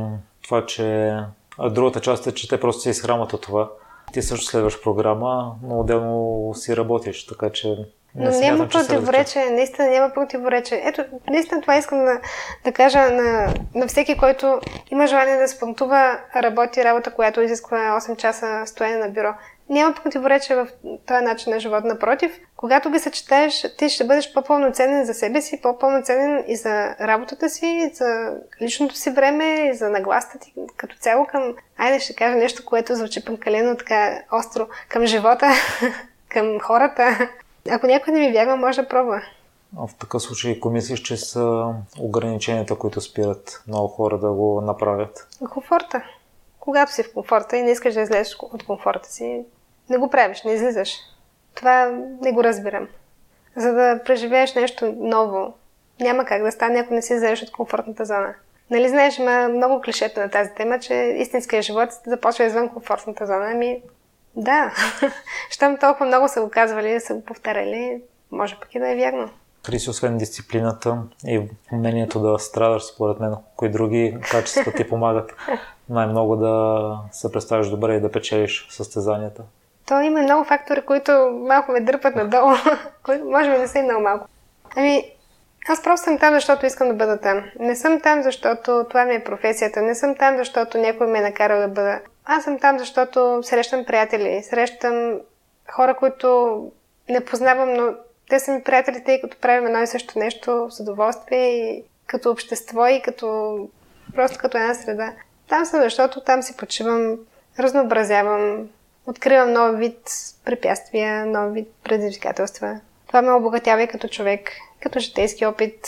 това, 0.45 0.67
че 0.67 1.17
а 1.59 1.71
другата 1.71 2.01
част 2.01 2.27
е, 2.27 2.35
че 2.35 2.49
те 2.49 2.61
просто 2.61 2.83
се 2.83 2.91
изхранват 2.91 3.33
от 3.33 3.43
това. 3.43 3.71
Ти 4.13 4.23
също 4.23 4.47
следваш 4.47 4.83
програма, 4.83 5.55
но 5.63 5.81
отделно 5.81 6.51
си 6.55 6.77
работиш, 6.77 7.27
така 7.27 7.51
че 7.51 7.77
не 8.15 8.31
но 8.31 8.41
няма 8.41 8.69
противоречие, 8.69 9.51
наистина 9.51 9.89
няма 9.89 10.15
противоречие. 10.15 10.83
Ето, 10.85 11.05
наистина 11.31 11.61
това 11.61 11.77
искам 11.77 12.05
да, 12.05 12.21
да 12.65 12.73
кажа 12.73 12.99
на, 12.99 13.55
на 13.75 13.87
всеки, 13.87 14.17
който 14.17 14.61
има 14.91 15.07
желание 15.07 15.37
да 15.37 15.49
спортува, 15.49 16.19
работи 16.37 16.85
работа, 16.85 17.15
която 17.15 17.41
изисква 17.41 18.01
8 18.01 18.17
часа 18.17 18.63
стоене 18.67 18.97
на 18.97 19.09
бюро. 19.09 19.35
Няма 19.69 19.95
противоречие 19.95 20.57
в 20.57 20.69
този 21.07 21.25
начин 21.25 21.53
на 21.53 21.61
живот. 21.61 21.85
Напротив, 21.85 22.41
когато 22.57 22.91
ги 22.91 22.99
съчетаеш, 22.99 23.67
ти 23.79 23.89
ще 23.89 24.05
бъдеш 24.05 24.33
по-пълноценен 24.33 25.05
за 25.05 25.15
себе 25.15 25.43
си, 25.43 25.61
по-пълноценен 25.63 26.45
и 26.49 26.57
за 26.57 26.97
работата 27.01 27.49
си, 27.49 27.67
и 27.67 27.95
за 27.95 28.37
личното 28.63 28.95
си 28.95 29.11
време, 29.11 29.45
и 29.45 29.75
за 29.75 29.91
нагласта 29.91 30.39
ти 30.39 30.55
като 30.77 30.97
цяло 30.97 31.27
към... 31.27 31.55
Айде 31.79 32.01
ще 32.01 32.15
кажа 32.15 32.37
нещо, 32.37 32.65
което 32.65 32.97
звучи 32.97 33.25
пънкалено 33.25 33.77
така 33.77 34.23
остро 34.33 34.67
към 34.89 35.07
живота, 35.07 35.51
към 36.29 36.61
хората. 36.61 37.29
Ако 37.71 37.87
някой 37.87 38.13
не 38.13 38.21
ми 38.21 38.33
вярва, 38.33 38.57
може 38.57 38.83
да 38.83 38.89
пробва. 38.89 39.23
В 39.77 39.91
такъв 39.99 40.23
случай, 40.23 40.53
ако 40.53 40.71
мислиш, 40.71 41.01
че 41.01 41.17
са 41.17 41.75
ограниченията, 42.01 42.77
които 42.77 43.01
спират 43.01 43.63
много 43.69 43.89
хора 43.89 44.19
да 44.19 44.33
го 44.33 44.61
направят? 44.61 45.29
Комфорта. 45.51 46.03
Когато 46.63 46.93
си 46.93 47.03
в 47.03 47.13
комфорта 47.13 47.57
и 47.57 47.63
не 47.63 47.71
искаш 47.71 47.95
да 47.95 48.01
излезеш 48.01 48.37
от 48.41 48.67
комфорта 48.67 49.09
си, 49.09 49.45
не 49.91 49.99
го 49.99 50.11
правиш, 50.11 50.43
не 50.43 50.53
излизаш. 50.53 50.97
Това 51.55 51.87
не 52.21 52.33
го 52.33 52.45
разбирам. 52.45 52.89
За 53.57 53.73
да 53.73 54.01
преживееш 54.05 54.55
нещо 54.55 54.95
ново, 54.99 55.55
няма 56.01 56.25
как 56.25 56.43
да 56.43 56.53
стане, 56.53 56.79
ако 56.79 56.95
не 56.95 57.03
си 57.03 57.15
излезеш 57.15 57.43
от 57.43 57.53
комфортната 57.53 58.05
зона. 58.05 58.35
Нали 58.71 58.89
знаеш, 58.89 59.19
има 59.19 59.49
много 59.49 59.81
клишета 59.81 60.21
на 60.21 60.31
тази 60.31 60.51
тема, 60.51 60.79
че 60.79 60.95
истинския 60.95 61.63
живот 61.63 61.91
започва 62.07 62.45
извън 62.45 62.69
комфортната 62.69 63.27
зона. 63.27 63.51
Ами, 63.53 63.83
да. 64.37 64.75
Щом 65.51 65.77
толкова 65.77 66.07
много 66.07 66.29
са 66.29 66.41
го 66.43 66.51
казвали, 66.51 67.01
са 67.01 67.15
го 67.15 67.25
повтаряли, 67.25 68.03
може 68.31 68.61
пък 68.61 68.75
и 68.75 68.79
да 68.79 68.89
е 68.89 68.97
вярно. 68.97 69.31
Криси, 69.63 69.91
освен 69.91 70.19
дисциплината 70.19 70.99
и 71.27 71.43
умението 71.73 72.21
да 72.21 72.39
страдаш, 72.39 72.83
според 72.83 73.21
мен, 73.21 73.35
кои 73.57 73.69
други 73.69 74.17
качества 74.31 74.73
ти 74.73 74.89
помагат 74.89 75.33
най-много 75.89 76.37
да 76.37 76.99
се 77.13 77.33
представиш 77.33 77.69
добре 77.69 77.95
и 77.95 78.01
да 78.01 78.13
печелиш 78.13 78.67
състезанията? 78.71 79.43
То 79.87 80.01
има 80.01 80.23
много 80.23 80.45
фактори, 80.45 80.83
които 80.83 81.13
малко 81.49 81.73
ме 81.73 81.81
дърпат 81.81 82.17
надолу, 82.17 82.53
които 83.03 83.25
може 83.25 83.51
би 83.51 83.59
не 83.59 83.69
са 83.69 83.79
и 83.79 83.83
много 83.83 84.03
малко. 84.03 84.27
Ами, 84.77 85.05
аз 85.69 85.83
просто 85.83 86.05
съм 86.05 86.19
там, 86.19 86.35
защото 86.35 86.67
искам 86.67 86.89
да 86.89 86.95
бъда 86.95 87.21
там. 87.21 87.45
Не 87.61 87.77
съм 87.77 88.01
там, 88.01 88.23
защото 88.23 88.87
това 88.89 89.05
ми 89.05 89.15
е 89.15 89.25
професията. 89.25 89.83
Не 89.83 89.95
съм 89.95 90.15
там, 90.15 90.37
защото 90.37 90.79
някой 90.79 91.07
ме 91.07 91.19
е 91.19 91.23
накарал 91.23 91.61
да 91.61 91.69
бъда. 91.69 92.01
Аз 92.25 92.45
съм 92.45 92.59
там, 92.59 92.79
защото 92.79 93.41
срещам 93.43 93.85
приятели, 93.85 94.43
срещам 94.43 95.21
хора, 95.71 95.95
които 95.95 96.57
не 97.09 97.25
познавам, 97.25 97.75
но 97.75 97.95
те 98.33 98.41
са 98.41 98.53
ми 98.53 98.63
приятели, 98.63 99.05
тъй 99.05 99.21
като 99.21 99.37
правим 99.41 99.67
едно 99.67 99.83
и 99.83 99.87
също 99.87 100.19
нещо 100.19 100.67
с 100.71 100.81
удоволствие 100.81 101.47
и 101.47 101.85
като 102.07 102.31
общество 102.31 102.87
и 102.87 103.03
като 103.03 103.59
просто 104.15 104.39
като 104.39 104.59
една 104.59 104.75
среда. 104.75 105.13
Там 105.49 105.65
съм, 105.65 105.83
защото 105.83 106.21
там 106.21 106.43
си 106.43 106.57
почивам, 106.57 107.19
разнообразявам, 107.59 108.69
откривам 109.07 109.53
нов 109.53 109.79
вид 109.79 109.99
препятствия, 110.45 111.27
нов 111.27 111.55
вид 111.55 111.69
предизвикателства. 111.85 112.81
Това 113.07 113.23
ме 113.23 113.33
обогатява 113.33 113.83
и 113.83 113.89
като 113.89 114.09
човек, 114.09 114.51
като 114.81 114.99
житейски 114.99 115.47
опит. 115.47 115.87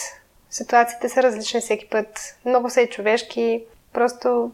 Ситуациите 0.51 1.09
са 1.09 1.23
различни 1.23 1.61
всеки 1.61 1.89
път. 1.89 2.37
Много 2.45 2.71
са 2.71 2.81
и 2.81 2.91
човешки. 2.91 3.65
Просто 3.93 4.53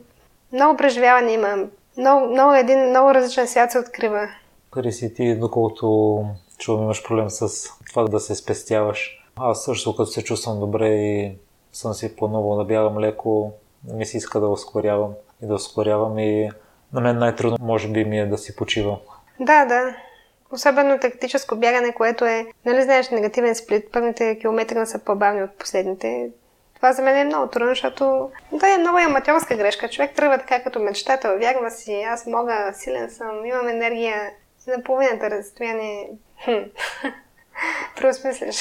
много 0.53 0.77
преживяване 0.77 1.33
има. 1.33 1.67
Много, 1.97 2.27
много 2.27 2.55
един 2.55 2.89
много 2.89 3.15
различен 3.15 3.49
свят 3.49 3.73
се 3.73 3.79
открива. 3.79 4.29
Къде 4.71 4.93
си 4.93 5.15
ти, 5.15 5.39
доколкото 5.39 6.25
чувам 6.61 6.83
имаш 6.83 7.05
проблем 7.05 7.31
с 7.31 7.69
това 7.91 8.05
да 8.05 8.21
се 8.21 8.35
спестяваш. 8.35 9.25
Аз 9.37 9.65
също, 9.65 9.97
като 9.97 10.11
се 10.11 10.25
чувствам 10.25 10.61
добре 10.61 10.89
и 10.89 11.33
съм 11.73 11.95
си 11.95 12.17
планувал 12.17 12.57
да 12.57 12.65
бягам 12.65 12.99
леко, 12.99 13.53
ми 13.95 14.07
се 14.07 14.17
иска 14.17 14.41
да 14.41 14.49
ускорявам 14.49 15.13
и 15.43 15.47
да 15.47 15.55
ускорявам 15.55 16.19
и 16.19 16.51
на 16.93 17.01
мен 17.01 17.19
най-трудно 17.19 17.57
може 17.61 17.89
би 17.89 18.05
ми 18.05 18.21
е 18.21 18.27
да 18.27 18.39
си 18.39 18.57
почивам. 18.57 18.97
Да, 19.41 19.65
да. 19.65 19.97
Особено 20.53 20.99
тактическо 21.01 21.57
бягане, 21.57 21.95
което 21.95 22.25
е, 22.25 22.47
нали 22.65 22.83
знаеш, 22.83 23.11
негативен 23.11 23.55
сплит, 23.55 23.93
първите 23.93 24.39
километри 24.39 24.87
са 24.87 24.99
по-бавни 24.99 25.43
от 25.43 25.59
последните. 25.59 26.31
Това 26.77 26.93
за 26.93 27.03
мен 27.03 27.17
е 27.17 27.25
много 27.25 27.49
трудно, 27.49 27.69
защото 27.69 28.31
да 28.53 28.75
е 28.75 28.79
много 28.79 28.99
аматьорска 28.99 29.57
грешка. 29.57 29.89
Човек 29.89 30.15
тръгва 30.15 30.39
така 30.39 30.63
като 30.63 30.81
мечтател, 30.81 31.39
вярва 31.39 31.71
си, 31.71 32.03
аз 32.03 32.27
мога, 32.27 32.71
силен 32.75 33.11
съм, 33.11 33.47
имам 33.47 33.69
енергия. 33.69 34.31
На 34.67 34.83
половината 34.83 35.31
разстояние 35.31 36.11
Преосмисляш. 37.97 38.57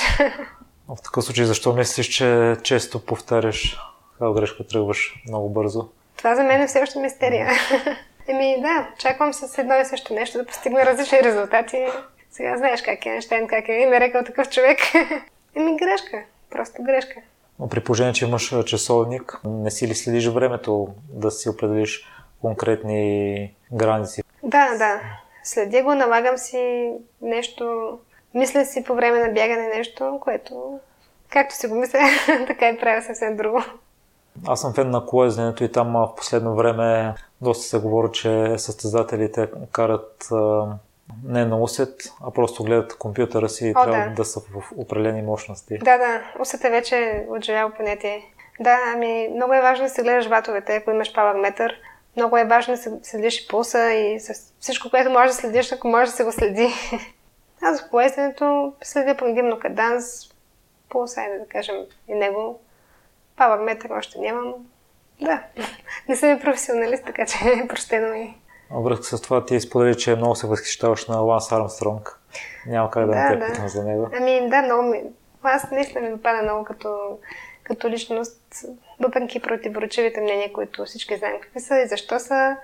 В 0.88 1.02
такъв 1.04 1.24
случай, 1.24 1.46
защо 1.46 1.74
мислиш, 1.74 2.08
че 2.08 2.58
често 2.64 3.06
повтаряш 3.06 3.78
тази 4.20 4.34
грешка, 4.34 4.68
тръгваш 4.68 5.24
много 5.28 5.50
бързо? 5.50 5.90
Това 6.18 6.36
за 6.36 6.44
мен 6.44 6.62
е 6.62 6.68
все 6.68 6.82
още 6.82 7.00
мистерия. 7.00 7.50
Еми 8.28 8.62
да, 8.62 8.88
чаквам 8.98 9.34
с 9.34 9.58
едно 9.58 9.76
и 9.76 9.86
също 9.86 10.14
нещо 10.14 10.38
да 10.38 10.46
постигна 10.46 10.86
различни 10.86 11.24
резултати. 11.24 11.88
Сега 12.32 12.58
знаеш 12.58 12.82
как 12.82 13.06
е 13.06 13.10
Einstein, 13.10 13.48
как 13.48 13.70
е 13.70 13.86
нарекал 13.86 14.24
такъв 14.24 14.50
човек. 14.50 14.80
Еми 15.56 15.78
грешка, 15.78 16.24
просто 16.50 16.84
грешка. 16.84 17.16
Но 17.60 17.70
при 17.70 17.80
положение, 17.80 18.14
че 18.14 18.26
имаш 18.26 18.54
часовник, 18.66 19.40
не 19.46 19.72
си 19.72 19.88
ли 19.88 19.96
следиш 19.96 20.28
времето 20.28 20.88
да 21.10 21.32
си 21.32 21.50
определиш 21.50 22.08
конкретни 22.42 23.54
граници? 23.72 24.24
Да, 24.44 24.78
да. 24.78 25.02
Следя 25.44 25.84
го, 25.84 25.96
налагам 25.96 26.38
си 26.38 26.92
нещо, 27.22 27.98
мисля 28.34 28.66
си 28.66 28.84
по 28.84 28.96
време 28.96 29.20
на 29.20 29.34
бягане 29.34 29.68
нещо, 29.68 30.20
което 30.22 30.80
както 31.30 31.56
си 31.56 31.68
го 31.68 31.76
мисля, 31.76 32.00
така 32.48 32.70
и 32.70 32.80
правя 32.80 33.02
съвсем 33.02 33.38
друго. 33.38 33.64
Аз 34.48 34.62
съм 34.62 34.74
фен 34.74 34.90
на 34.90 35.06
колезенето 35.06 35.64
и 35.64 35.72
там 35.72 35.94
в 35.94 36.16
последно 36.18 36.56
време 36.56 37.14
доста 37.42 37.64
се 37.64 37.80
говори, 37.80 38.12
че 38.12 38.58
състезателите 38.58 39.50
карат 39.72 40.30
не 41.24 41.46
на 41.46 41.62
усет, 41.62 42.04
а 42.24 42.32
просто 42.32 42.64
гледат 42.64 42.98
компютъра 42.98 43.50
си 43.50 43.68
и 43.68 43.74
О, 43.78 43.84
трябва 43.84 44.10
да. 44.10 44.16
да 44.16 44.26
са 44.26 44.40
в 44.40 44.72
определени 44.78 45.22
мощности. 45.22 45.78
Да, 45.78 45.98
да. 45.98 46.22
Усет 46.40 46.64
е 46.64 46.70
вече 46.70 47.26
отживяло 47.30 47.72
понятие. 47.72 48.34
Да, 48.60 48.78
ами 48.96 49.30
много 49.36 49.54
е 49.54 49.62
важно 49.62 49.86
да 49.86 49.90
се 49.90 50.02
гледаш 50.02 50.28
ватовете, 50.28 50.76
ако 50.76 50.92
имаш 50.92 51.14
метър. 51.36 51.76
Много 52.16 52.38
е 52.38 52.46
важно 52.46 52.74
да 52.74 52.78
се 52.78 53.00
следиш 53.04 53.42
и 53.42 53.48
пулса 53.48 53.94
и 53.94 54.20
всичко, 54.60 54.90
което 54.90 55.10
можеш 55.10 55.36
да 55.36 55.42
следиш, 55.42 55.72
ако 55.72 55.88
може 55.88 56.12
да 56.12 56.18
се 56.18 56.24
го 56.24 56.32
следи. 56.32 56.70
Аз 57.62 57.82
в 57.82 57.90
поезденето 57.90 58.74
следя 58.84 59.18
предимно 59.18 59.60
каданс, 59.60 60.06
пулс, 60.90 61.18
айде 61.18 61.40
да 61.40 61.48
кажем 61.48 61.76
и 62.08 62.16
него. 62.16 62.60
метър 63.60 63.90
още 63.90 64.20
нямам. 64.20 64.54
Да, 65.22 65.44
не 66.10 66.16
съм 66.16 66.38
и 66.38 66.40
професионалист, 66.40 67.06
така 67.06 67.26
че 67.26 67.38
е 67.64 67.68
простено 67.68 68.14
ми. 68.14 68.38
Във 68.72 68.84
връзка 68.84 69.18
с 69.18 69.22
това 69.22 69.46
ти 69.46 69.60
сподели, 69.60 69.98
че 69.98 70.16
много 70.16 70.36
се 70.36 70.48
възхищаваш 70.48 71.08
на 71.08 71.18
Ланс 71.18 71.52
Армстронг. 71.52 72.20
Няма 72.68 72.92
как 72.92 73.06
да, 73.06 73.12
да 73.12 73.36
не 73.36 73.54
те 73.54 73.62
да. 73.62 73.68
за 73.68 73.84
него. 73.84 74.10
Ами 74.18 74.50
да, 74.50 74.62
много 74.62 74.84
ми... 74.84 75.04
Аз 75.44 75.72
наистина 75.72 76.02
ми 76.02 76.10
допада 76.10 76.42
много 76.42 76.64
като, 76.64 77.18
като 77.64 77.90
личност, 77.90 78.66
въпреки 79.00 79.42
противоречивите 79.42 80.22
мнения, 80.22 80.54
които 80.54 80.86
всички 80.86 81.18
знаем 81.18 81.36
какви 81.42 81.60
са 81.60 81.80
и 81.80 81.88
защо 81.88 82.20
са. 82.20 82.58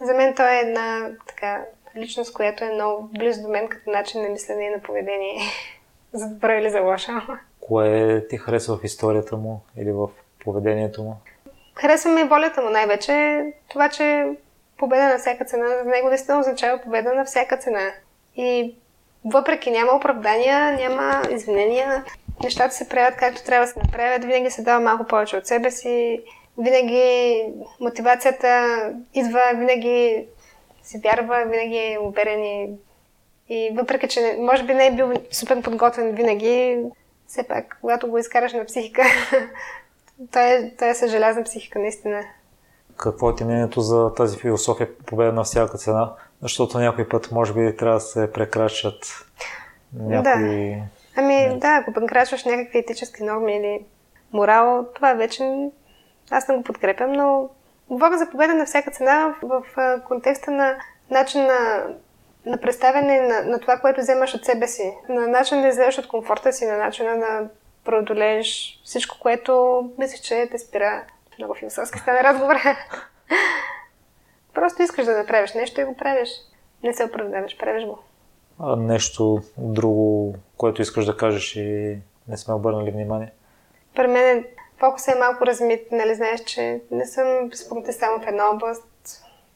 За 0.00 0.14
мен 0.14 0.34
той 0.34 0.54
е 0.54 0.60
една 0.60 1.10
така 1.26 1.64
личност, 1.96 2.32
която 2.32 2.64
е 2.64 2.74
много 2.74 3.08
близо 3.18 3.42
до 3.42 3.48
мен 3.48 3.68
като 3.68 3.90
начин 3.90 4.22
на 4.22 4.28
мислене 4.28 4.64
и 4.64 4.70
на 4.70 4.82
поведение. 4.82 5.38
за 6.12 6.28
добро 6.28 6.52
или 6.52 6.70
за 6.70 6.80
лошо. 6.80 7.12
Кое 7.60 8.26
ти 8.28 8.36
харесва 8.36 8.76
в 8.76 8.84
историята 8.84 9.36
му 9.36 9.60
или 9.76 9.92
в 9.92 10.08
поведението 10.44 11.02
му? 11.02 11.16
Харесва 11.74 12.10
ми 12.10 12.24
волята 12.24 12.62
му 12.62 12.70
най-вече. 12.70 13.44
Това, 13.68 13.88
че 13.88 14.26
победа 14.76 15.08
на 15.08 15.18
всяка 15.18 15.44
цена, 15.44 15.68
за 15.68 15.84
него 15.84 16.08
наистина 16.08 16.40
означава 16.40 16.82
победа 16.82 17.14
на 17.14 17.24
всяка 17.24 17.56
цена. 17.56 17.90
И 18.36 18.74
въпреки 19.24 19.70
няма 19.70 19.92
оправдания, 19.92 20.72
няма 20.72 21.22
извинения, 21.30 22.04
нещата 22.42 22.74
се 22.74 22.88
правят 22.88 23.16
както 23.16 23.44
трябва 23.44 23.66
да 23.66 23.72
се 23.72 23.78
направят, 23.78 24.24
винаги 24.24 24.50
се 24.50 24.62
дава 24.62 24.80
малко 24.80 25.06
повече 25.06 25.36
от 25.36 25.46
себе 25.46 25.70
си, 25.70 26.20
винаги 26.58 27.44
мотивацията 27.80 28.78
идва, 29.14 29.40
винаги 29.54 30.26
се 30.82 30.98
вярва, 30.98 31.44
винаги 31.46 31.76
е 31.76 31.98
уверен 32.02 32.44
и, 32.44 32.70
и 33.48 33.70
въпреки, 33.76 34.08
че 34.08 34.36
може 34.40 34.64
би 34.64 34.74
не 34.74 34.86
е 34.86 34.94
бил 34.94 35.12
супер 35.30 35.62
подготвен 35.62 36.14
винаги, 36.14 36.78
все 37.26 37.42
пак, 37.42 37.78
когато 37.80 38.08
го 38.08 38.18
изкараш 38.18 38.52
на 38.52 38.64
психика, 38.64 39.02
той, 40.32 40.42
е, 40.42 40.72
той 40.78 40.88
е 40.88 40.94
с 40.94 41.08
желязна 41.08 41.44
психика, 41.44 41.78
наистина. 41.78 42.22
Какво 42.96 43.30
е 43.30 43.34
ти 43.34 43.44
мнението 43.44 43.80
за 43.80 44.14
тази 44.14 44.38
философия 44.38 44.96
победа 44.96 45.32
на 45.32 45.44
всяка 45.44 45.78
цена? 45.78 46.12
Защото 46.42 46.78
някой 46.78 47.08
път 47.08 47.30
може 47.32 47.52
би 47.52 47.76
трябва 47.76 47.96
да 47.96 48.00
се 48.00 48.32
прекрачат 48.32 49.26
някои... 49.94 50.70
Да. 50.70 50.82
Ами 51.16 51.48
да, 51.48 51.56
да 51.56 51.76
ако 51.80 51.92
прекрачваш 51.92 52.44
някакви 52.44 52.78
етически 52.78 53.22
норми 53.22 53.56
или 53.56 53.84
морал, 54.32 54.86
това 54.94 55.14
вече 55.14 55.70
аз 56.30 56.48
не 56.48 56.56
го 56.56 56.62
подкрепям, 56.62 57.12
но 57.12 57.48
говоря 57.88 58.18
за 58.18 58.30
победа 58.30 58.54
на 58.54 58.66
всяка 58.66 58.90
цена 58.90 59.34
в, 59.42 59.62
в 59.76 60.00
контекста 60.08 60.50
на 60.50 60.76
начин 61.10 61.46
на, 61.46 61.86
на 62.46 62.56
представяне 62.56 63.20
на, 63.20 63.42
на 63.42 63.60
това, 63.60 63.76
което 63.76 64.00
вземаш 64.00 64.34
от 64.34 64.44
себе 64.44 64.66
си, 64.66 64.92
на 65.08 65.28
начин 65.28 65.62
да 65.62 65.68
излезеш 65.68 65.98
от 65.98 66.08
комфорта 66.08 66.52
си, 66.52 66.66
на 66.66 66.76
начина 66.76 67.18
да 67.18 67.48
преодолееш 67.84 68.80
всичко, 68.84 69.16
което 69.20 69.84
мислиш, 69.98 70.20
че 70.20 70.48
те 70.50 70.58
спира. 70.58 71.04
Много 71.38 71.54
философски 71.54 71.98
стане 71.98 72.22
разговор. 72.22 72.56
Просто 74.54 74.82
искаш 74.82 75.04
да 75.04 75.18
направиш 75.18 75.54
нещо 75.54 75.80
и 75.80 75.84
го 75.84 75.96
правиш. 75.96 76.28
Не 76.82 76.94
се 76.94 77.04
оправдаваш, 77.04 77.58
правиш 77.58 77.84
го. 77.84 77.98
Нещо 78.76 79.40
друго, 79.58 80.34
което 80.56 80.82
искаш 80.82 81.04
да 81.04 81.16
кажеш 81.16 81.56
и 81.56 81.98
не 82.28 82.36
сме 82.36 82.54
обърнали 82.54 82.90
внимание? 82.90 83.32
При 83.94 84.06
мен 84.06 84.44
фокусът 84.78 85.14
е 85.14 85.18
малко 85.18 85.46
размит. 85.46 85.92
Нали 85.92 86.14
знаеш, 86.14 86.40
че 86.44 86.80
не 86.90 87.06
съм 87.06 87.50
спортист 87.54 87.98
само 87.98 88.20
в 88.20 88.26
една 88.26 88.50
област. 88.50 88.84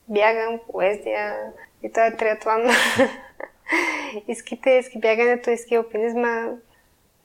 Бягам, 0.09 0.61
поезия 0.73 1.53
и 1.83 1.93
това 1.93 2.07
е 2.07 2.17
триатлон. 2.17 2.63
и 4.29 4.35
ските, 4.35 4.71
и 4.71 4.83
ски 4.83 4.99
бягането, 4.99 5.51
и 5.51 5.57
ски 5.57 5.75
алпинизма. 5.75 6.47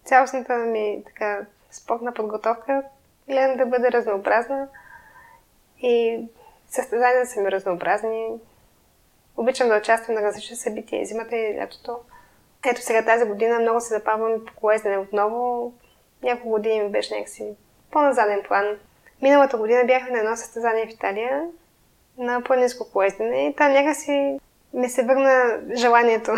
Цялостната 0.04 0.54
ми 0.54 1.04
така 1.06 1.46
спортна 1.72 2.14
подготовка 2.14 2.84
гледам 3.30 3.58
да 3.58 3.66
бъде 3.66 3.92
разнообразна 3.92 4.68
и 5.82 6.20
състезанията 6.68 7.26
са 7.30 7.42
ми 7.42 7.52
разнообразни. 7.52 8.28
Обичам 9.42 9.68
да 9.68 9.78
участвам 9.78 10.16
на 10.16 10.22
различни 10.22 10.56
събития, 10.56 11.06
зимата 11.06 11.36
и 11.36 11.58
лятото. 11.58 11.98
Ето 12.66 12.82
сега 12.82 13.06
тази 13.06 13.26
година 13.26 13.60
много 13.60 13.82
се 13.82 13.94
запавам 13.94 14.46
по 14.46 14.54
колездене 14.56 14.98
отново. 14.98 15.74
Няколко 16.24 16.50
години 16.50 16.82
ми 16.82 16.90
беше 16.90 17.14
някакси 17.14 17.54
по-назаден 17.92 18.42
план. 18.48 18.66
Миналата 19.22 19.58
година 19.58 19.84
бяхме 19.86 20.12
на 20.12 20.20
едно 20.20 20.36
състезание 20.36 20.88
в 20.88 20.90
Италия 20.90 21.44
на 22.18 22.42
планинско 22.42 22.92
колездене 22.92 23.48
и 23.48 23.56
там 23.56 23.72
някакси 23.72 24.40
ми 24.74 24.90
се 24.90 25.04
върна 25.04 25.60
желанието. 25.76 26.32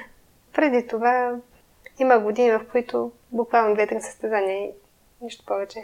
Преди 0.54 0.86
това 0.86 1.36
има 1.98 2.18
години, 2.18 2.50
в 2.50 2.66
които 2.72 3.12
буквално 3.32 3.74
две-три 3.74 4.00
състезания 4.00 4.64
и 4.64 4.70
нищо 5.20 5.44
повече. 5.46 5.80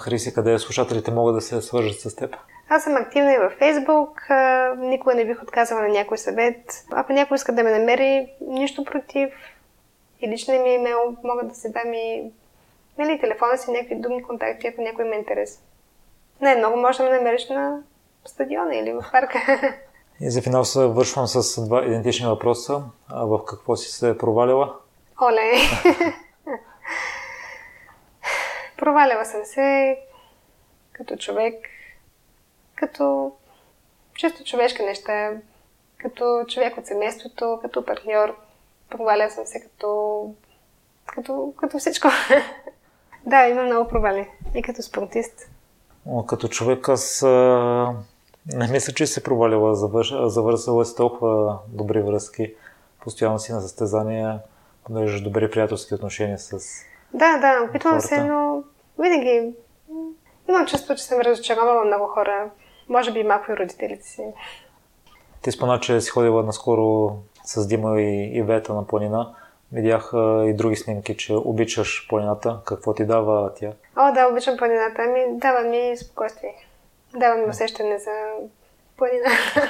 Хриси, 0.00 0.34
къде 0.34 0.58
слушателите 0.58 1.10
могат 1.10 1.34
да 1.34 1.40
се 1.40 1.62
свържат 1.62 2.00
с 2.00 2.16
теб? 2.16 2.36
Аз 2.68 2.84
съм 2.84 2.96
активна 2.96 3.34
и 3.34 3.38
във 3.38 3.52
Фейсбук. 3.52 4.26
Никога 4.76 5.14
не 5.14 5.24
бих 5.24 5.42
отказала 5.42 5.80
на 5.80 5.88
някой 5.88 6.18
съвет. 6.18 6.84
Ако 6.92 7.12
някой 7.12 7.34
иска 7.34 7.52
да 7.52 7.62
ме 7.62 7.78
намери, 7.78 8.32
нищо 8.40 8.84
против. 8.84 9.30
И 10.20 10.28
личния 10.28 10.62
ми 10.62 10.74
имейл, 10.74 11.16
могат 11.24 11.48
да 11.48 11.54
се 11.54 11.68
дам 11.68 11.94
и 11.94 12.32
нали, 12.98 13.20
телефона 13.20 13.58
си, 13.58 13.70
някакви 13.70 13.94
думи, 13.94 14.22
контакти, 14.22 14.66
ако 14.66 14.80
някой 14.80 15.04
ме 15.04 15.16
интерес. 15.16 15.62
Не, 16.40 16.56
много 16.56 16.76
може 16.76 16.98
да 16.98 17.04
ме 17.04 17.16
намериш 17.16 17.48
на 17.48 17.82
стадиона 18.24 18.74
или 18.74 18.92
в 18.92 19.04
парка. 19.12 19.38
И 20.20 20.30
за 20.30 20.42
финал 20.42 20.64
се 20.64 20.86
вършвам 20.86 21.26
с 21.26 21.66
два 21.66 21.84
идентични 21.84 22.26
въпроса. 22.26 22.82
А 23.08 23.24
в 23.24 23.44
какво 23.44 23.76
си 23.76 23.92
се 23.92 24.18
провалила? 24.18 24.76
Оле! 25.22 25.52
провалила 28.76 29.24
съм 29.24 29.44
се 29.44 29.98
като 30.92 31.16
човек, 31.16 31.54
като 32.80 33.32
чисто 34.14 34.44
човешки 34.44 34.82
неща, 34.82 35.30
като 35.98 36.44
човек 36.48 36.78
от 36.78 36.86
семейството, 36.86 37.58
като 37.62 37.84
партньор. 37.84 38.36
Проваля 38.90 39.30
съм 39.30 39.46
се 39.46 39.60
като, 39.60 40.30
като, 41.06 41.52
като 41.56 41.78
всичко. 41.78 42.08
да, 43.26 43.48
има 43.48 43.62
много 43.62 43.88
провали. 43.88 44.28
И 44.54 44.62
като 44.62 44.82
спортист. 44.82 45.50
Като 46.26 46.48
човек 46.48 46.88
аз 46.88 47.22
а, 47.22 47.94
не 48.46 48.68
мисля, 48.68 48.92
че 48.92 49.06
се 49.06 49.22
провалила. 49.22 49.74
Завързала 50.28 50.84
си 50.84 50.96
толкова 50.96 51.58
добри 51.68 52.02
връзки. 52.02 52.54
Постоянно 53.00 53.38
си 53.38 53.52
на 53.52 53.60
състезания, 53.60 54.40
поддържаш 54.84 55.20
добри 55.20 55.50
приятелски 55.50 55.94
отношения 55.94 56.38
с 56.38 56.58
Да, 57.14 57.38
да, 57.38 57.66
опитвам 57.68 58.00
се, 58.00 58.24
но 58.24 58.62
винаги 58.98 59.52
имам 60.48 60.66
чувство, 60.66 60.94
че 60.94 61.04
съм 61.04 61.20
разочаровала 61.20 61.84
много 61.84 62.06
хора. 62.06 62.50
Може 62.88 63.12
би 63.12 63.22
малко 63.22 63.52
и 63.52 63.56
родителите 63.56 64.02
си. 64.02 64.22
Ти 65.42 65.52
спомена, 65.52 65.80
че 65.80 66.00
си 66.00 66.10
ходила 66.10 66.42
наскоро 66.42 67.16
с 67.44 67.66
Дима 67.66 68.00
и 68.00 68.38
Ивета 68.38 68.74
на 68.74 68.86
планина. 68.86 69.34
Видях 69.72 70.10
и 70.46 70.52
други 70.54 70.76
снимки, 70.76 71.16
че 71.16 71.34
обичаш 71.34 72.06
планината. 72.08 72.60
Какво 72.64 72.94
ти 72.94 73.04
дава 73.04 73.54
тя? 73.54 73.72
О, 73.96 74.12
да, 74.12 74.28
обичам 74.32 74.56
планината. 74.56 75.02
Ами, 75.02 75.24
дава 75.28 75.60
ми 75.60 75.96
спокойствие. 75.96 76.54
Дава 77.16 77.36
ми 77.36 77.50
усещане 77.50 77.98
за 77.98 78.10
планина. 78.96 79.30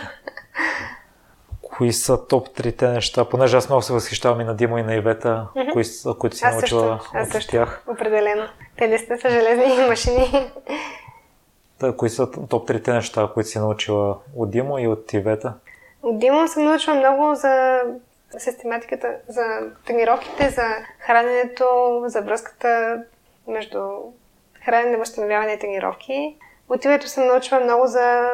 Кои 1.62 1.92
са 1.92 2.26
топ 2.26 2.54
трите 2.54 2.88
неща? 2.88 3.24
Понеже 3.24 3.56
аз 3.56 3.68
много 3.68 3.82
се 3.82 3.92
възхищавам 3.92 4.40
и 4.40 4.44
на 4.44 4.56
Дима 4.56 4.80
и 4.80 4.82
на 4.82 4.94
Ивета, 4.94 5.46
mm-hmm. 5.56 5.72
кои 5.72 6.14
които 6.18 6.36
си 6.36 6.44
аз 6.44 6.54
научила 6.54 6.98
също, 6.98 7.10
аз 7.14 7.28
също, 7.28 7.50
тях. 7.50 7.84
Определено. 7.86 8.42
Те 8.78 8.88
наистина 8.88 9.18
са 9.18 9.30
железни 9.30 9.86
машини. 9.88 10.50
Да, 11.80 11.96
кои 11.96 12.10
са 12.10 12.30
топ 12.30 12.66
трите 12.66 12.92
неща, 12.92 13.30
които 13.34 13.48
си 13.48 13.58
научила 13.58 14.18
от 14.36 14.50
Димо 14.50 14.78
и 14.78 14.88
от 14.88 15.12
Ивета? 15.12 15.54
От 16.02 16.18
Димо 16.18 16.48
съм 16.48 16.64
научила 16.64 16.96
много 16.96 17.34
за 17.34 17.80
систематиката, 18.38 19.16
за 19.28 19.42
тренировките, 19.86 20.50
за 20.50 20.62
храненето, 20.98 22.02
за 22.06 22.22
връзката 22.22 23.02
между 23.46 23.78
хранене, 24.64 24.96
възстановяване 24.96 25.52
и 25.52 25.58
тренировки. 25.58 26.36
От 26.68 26.84
Ивето 26.84 27.08
съм 27.08 27.26
научила 27.26 27.60
много 27.60 27.86
за, 27.86 28.30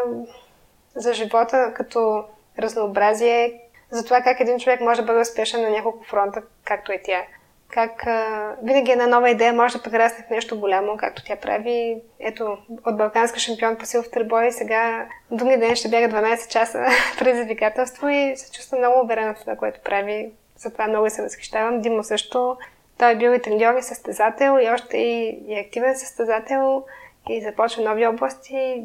за 0.94 1.12
живота 1.14 1.72
като 1.74 2.24
разнообразие, 2.58 3.60
за 3.90 4.04
това 4.04 4.20
как 4.20 4.40
един 4.40 4.58
човек 4.58 4.80
може 4.80 5.00
да 5.00 5.06
бъде 5.06 5.20
успешен 5.20 5.62
на 5.62 5.70
няколко 5.70 6.04
фронта, 6.04 6.42
както 6.64 6.92
е 6.92 7.02
тя. 7.04 7.22
Как 7.70 8.06
а, 8.06 8.50
винаги 8.62 8.92
една 8.92 9.06
нова 9.06 9.30
идея 9.30 9.52
може 9.52 9.78
да 9.78 9.82
прерасне 9.82 10.24
в 10.26 10.30
нещо 10.30 10.60
голямо, 10.60 10.96
както 10.96 11.24
тя 11.24 11.36
прави. 11.36 11.96
Ето, 12.20 12.58
от 12.86 12.96
балканска 12.96 13.38
шампион 13.38 13.76
по 13.76 13.84
в 13.84 14.10
трибой, 14.10 14.52
сега 14.52 15.08
други 15.30 15.56
ден 15.56 15.76
ще 15.76 15.88
бяга 15.88 16.16
12 16.16 16.48
часа 16.48 16.86
предизвикателство 17.18 18.08
и 18.08 18.36
се 18.36 18.52
чувствам 18.52 18.80
много 18.80 19.04
уверена 19.04 19.34
в 19.34 19.40
това, 19.40 19.56
което 19.56 19.80
прави. 19.84 20.32
Затова 20.56 20.86
много 20.86 21.10
се 21.10 21.22
възхищавам. 21.22 21.80
Димо 21.80 22.04
също. 22.04 22.56
Той 22.98 23.12
е 23.12 23.16
бил 23.16 23.30
и 23.30 23.42
треньор, 23.42 23.74
и 23.78 23.82
състезател, 23.82 24.58
и 24.62 24.70
още 24.70 24.96
и, 24.96 25.44
и 25.46 25.58
активен 25.58 25.98
състезател, 25.98 26.84
и 27.28 27.42
започва 27.42 27.82
нови 27.82 28.06
области. 28.06 28.82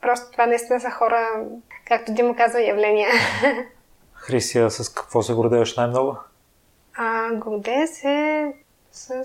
Просто 0.00 0.30
това 0.32 0.46
наистина 0.46 0.80
са 0.80 0.90
хора, 0.90 1.44
както 1.88 2.12
Димо 2.12 2.36
казва, 2.36 2.62
явления. 2.62 3.08
Хрисия, 4.14 4.70
с 4.70 4.94
какво 4.94 5.22
се 5.22 5.34
гордееш 5.34 5.76
най-много? 5.76 6.16
А, 7.00 7.32
гордея 7.32 7.88
се 7.88 8.52
с... 8.92 9.24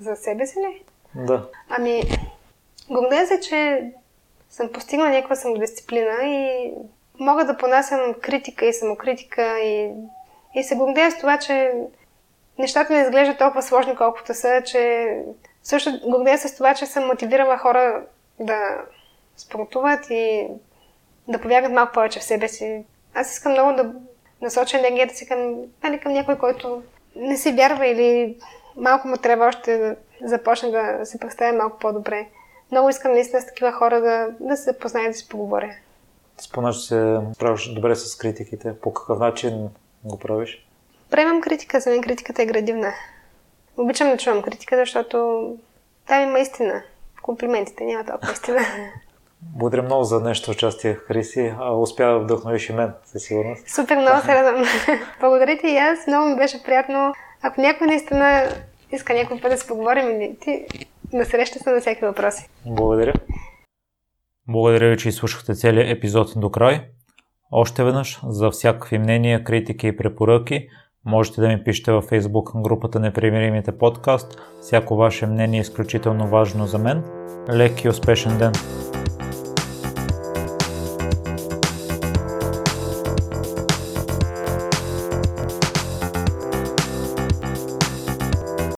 За 0.00 0.16
себе 0.16 0.46
си 0.46 0.58
ли? 0.58 0.84
Да. 1.14 1.48
Ами, 1.68 2.02
гордея 2.90 3.26
се, 3.26 3.40
че 3.40 3.90
съм 4.50 4.72
постигнала 4.72 5.10
някаква 5.10 5.36
самодисциплина 5.36 6.24
и 6.24 6.72
мога 7.18 7.44
да 7.44 7.56
понасям 7.56 8.14
критика 8.20 8.66
и 8.66 8.72
самокритика 8.72 9.58
и, 9.58 9.90
и 10.54 10.62
се 10.62 10.76
гордея 10.76 11.10
с 11.10 11.18
това, 11.18 11.38
че 11.38 11.72
нещата 12.58 12.92
не 12.92 13.00
изглеждат 13.00 13.38
толкова 13.38 13.62
сложни, 13.62 13.96
колкото 13.96 14.34
са, 14.34 14.62
че 14.66 15.14
също 15.62 15.90
гордея 16.04 16.38
се 16.38 16.48
с 16.48 16.56
това, 16.56 16.74
че 16.74 16.86
съм 16.86 17.06
мотивирала 17.06 17.58
хора 17.58 18.06
да 18.40 18.58
спортуват 19.36 20.10
и 20.10 20.48
да 21.28 21.40
повярват 21.40 21.72
малко 21.72 21.92
повече 21.92 22.20
в 22.20 22.24
себе 22.24 22.48
си. 22.48 22.84
Аз 23.14 23.32
искам 23.32 23.52
много 23.52 23.72
да 23.72 23.92
насоча 24.42 24.78
енергията 24.78 25.14
си 25.14 25.28
към, 25.28 25.54
нали, 25.82 25.98
към 25.98 26.12
някой, 26.12 26.38
който 26.38 26.82
не 27.16 27.36
си 27.36 27.52
вярва 27.52 27.86
или 27.86 28.36
малко 28.76 29.08
му 29.08 29.16
трябва 29.16 29.46
още 29.46 29.78
да 29.78 29.96
започне 30.28 30.70
да 30.70 31.06
се 31.06 31.20
представя 31.20 31.58
малко 31.58 31.78
по-добре. 31.78 32.26
Много 32.72 32.88
искам 32.88 33.12
наистина 33.12 33.40
с 33.42 33.46
такива 33.46 33.72
хора 33.72 34.00
да, 34.00 34.28
да 34.40 34.56
се 34.56 34.78
познаят 34.78 35.12
да 35.12 35.18
си 35.18 35.28
поговоря. 35.28 35.74
Спомняш, 36.38 36.76
че 36.76 36.86
се 36.86 37.18
правиш 37.38 37.72
добре 37.74 37.96
с 37.96 38.16
критиките. 38.16 38.80
По 38.80 38.92
какъв 38.92 39.18
начин 39.18 39.68
го 40.04 40.18
правиш? 40.18 40.66
Приемам 41.10 41.40
критика. 41.40 41.80
За 41.80 41.90
мен 41.90 42.02
критиката 42.02 42.42
е 42.42 42.46
градивна. 42.46 42.92
Обичам 43.76 44.10
да 44.10 44.16
чувам 44.16 44.42
критика, 44.42 44.76
защото 44.76 45.48
там 46.06 46.22
има 46.22 46.38
истина. 46.38 46.82
В 47.14 47.22
комплиментите 47.22 47.84
няма 47.84 48.04
толкова 48.04 48.32
истина. 48.32 48.60
Благодаря 49.42 49.82
много 49.82 50.04
за 50.04 50.20
нещо 50.20 50.50
участие, 50.50 50.94
Хриси. 50.94 51.54
Успя 51.76 52.04
да 52.04 52.18
вдъхновиш 52.18 52.68
и 52.68 52.72
мен, 52.72 52.92
със 53.04 53.22
сигурност. 53.22 53.68
Супер, 53.68 53.96
много 53.96 54.22
се 54.22 54.34
радвам. 54.34 54.64
Благодаря 55.20 55.58
ти 55.58 55.66
и 55.66 55.76
аз. 55.76 56.06
Много 56.06 56.28
ми 56.28 56.36
беше 56.36 56.62
приятно. 56.62 57.12
Ако 57.42 57.60
някой 57.60 57.86
наистина 57.86 58.42
иска 58.92 59.14
някой 59.14 59.40
път 59.40 59.50
да 59.50 59.58
се 59.58 59.66
поговорим 59.66 60.10
или 60.10 60.36
ти 60.40 60.66
насреща 61.12 61.58
съм 61.58 61.74
на 61.74 61.80
всеки 61.80 62.04
въпроси. 62.04 62.48
Благодаря. 62.66 63.12
Благодаря 64.48 64.90
ви, 64.90 64.98
че 64.98 65.08
изслушахте 65.08 65.54
целият 65.54 65.98
епизод 65.98 66.32
до 66.36 66.50
край. 66.50 66.80
Още 67.52 67.84
веднъж, 67.84 68.20
за 68.28 68.50
всякакви 68.50 68.98
мнения, 68.98 69.44
критики 69.44 69.86
и 69.86 69.96
препоръки, 69.96 70.68
Можете 71.06 71.40
да 71.40 71.48
ми 71.48 71.64
пишете 71.64 71.92
във 71.92 72.10
Facebook 72.10 72.62
групата 72.62 73.00
Непримиримите 73.00 73.78
подкаст. 73.78 74.40
Всяко 74.60 74.96
ваше 74.96 75.26
мнение 75.26 75.58
е 75.58 75.60
изключително 75.60 76.28
важно 76.28 76.66
за 76.66 76.78
мен. 76.78 77.04
Лек 77.54 77.84
и 77.84 77.88
успешен 77.88 78.38
ден! 78.38 78.52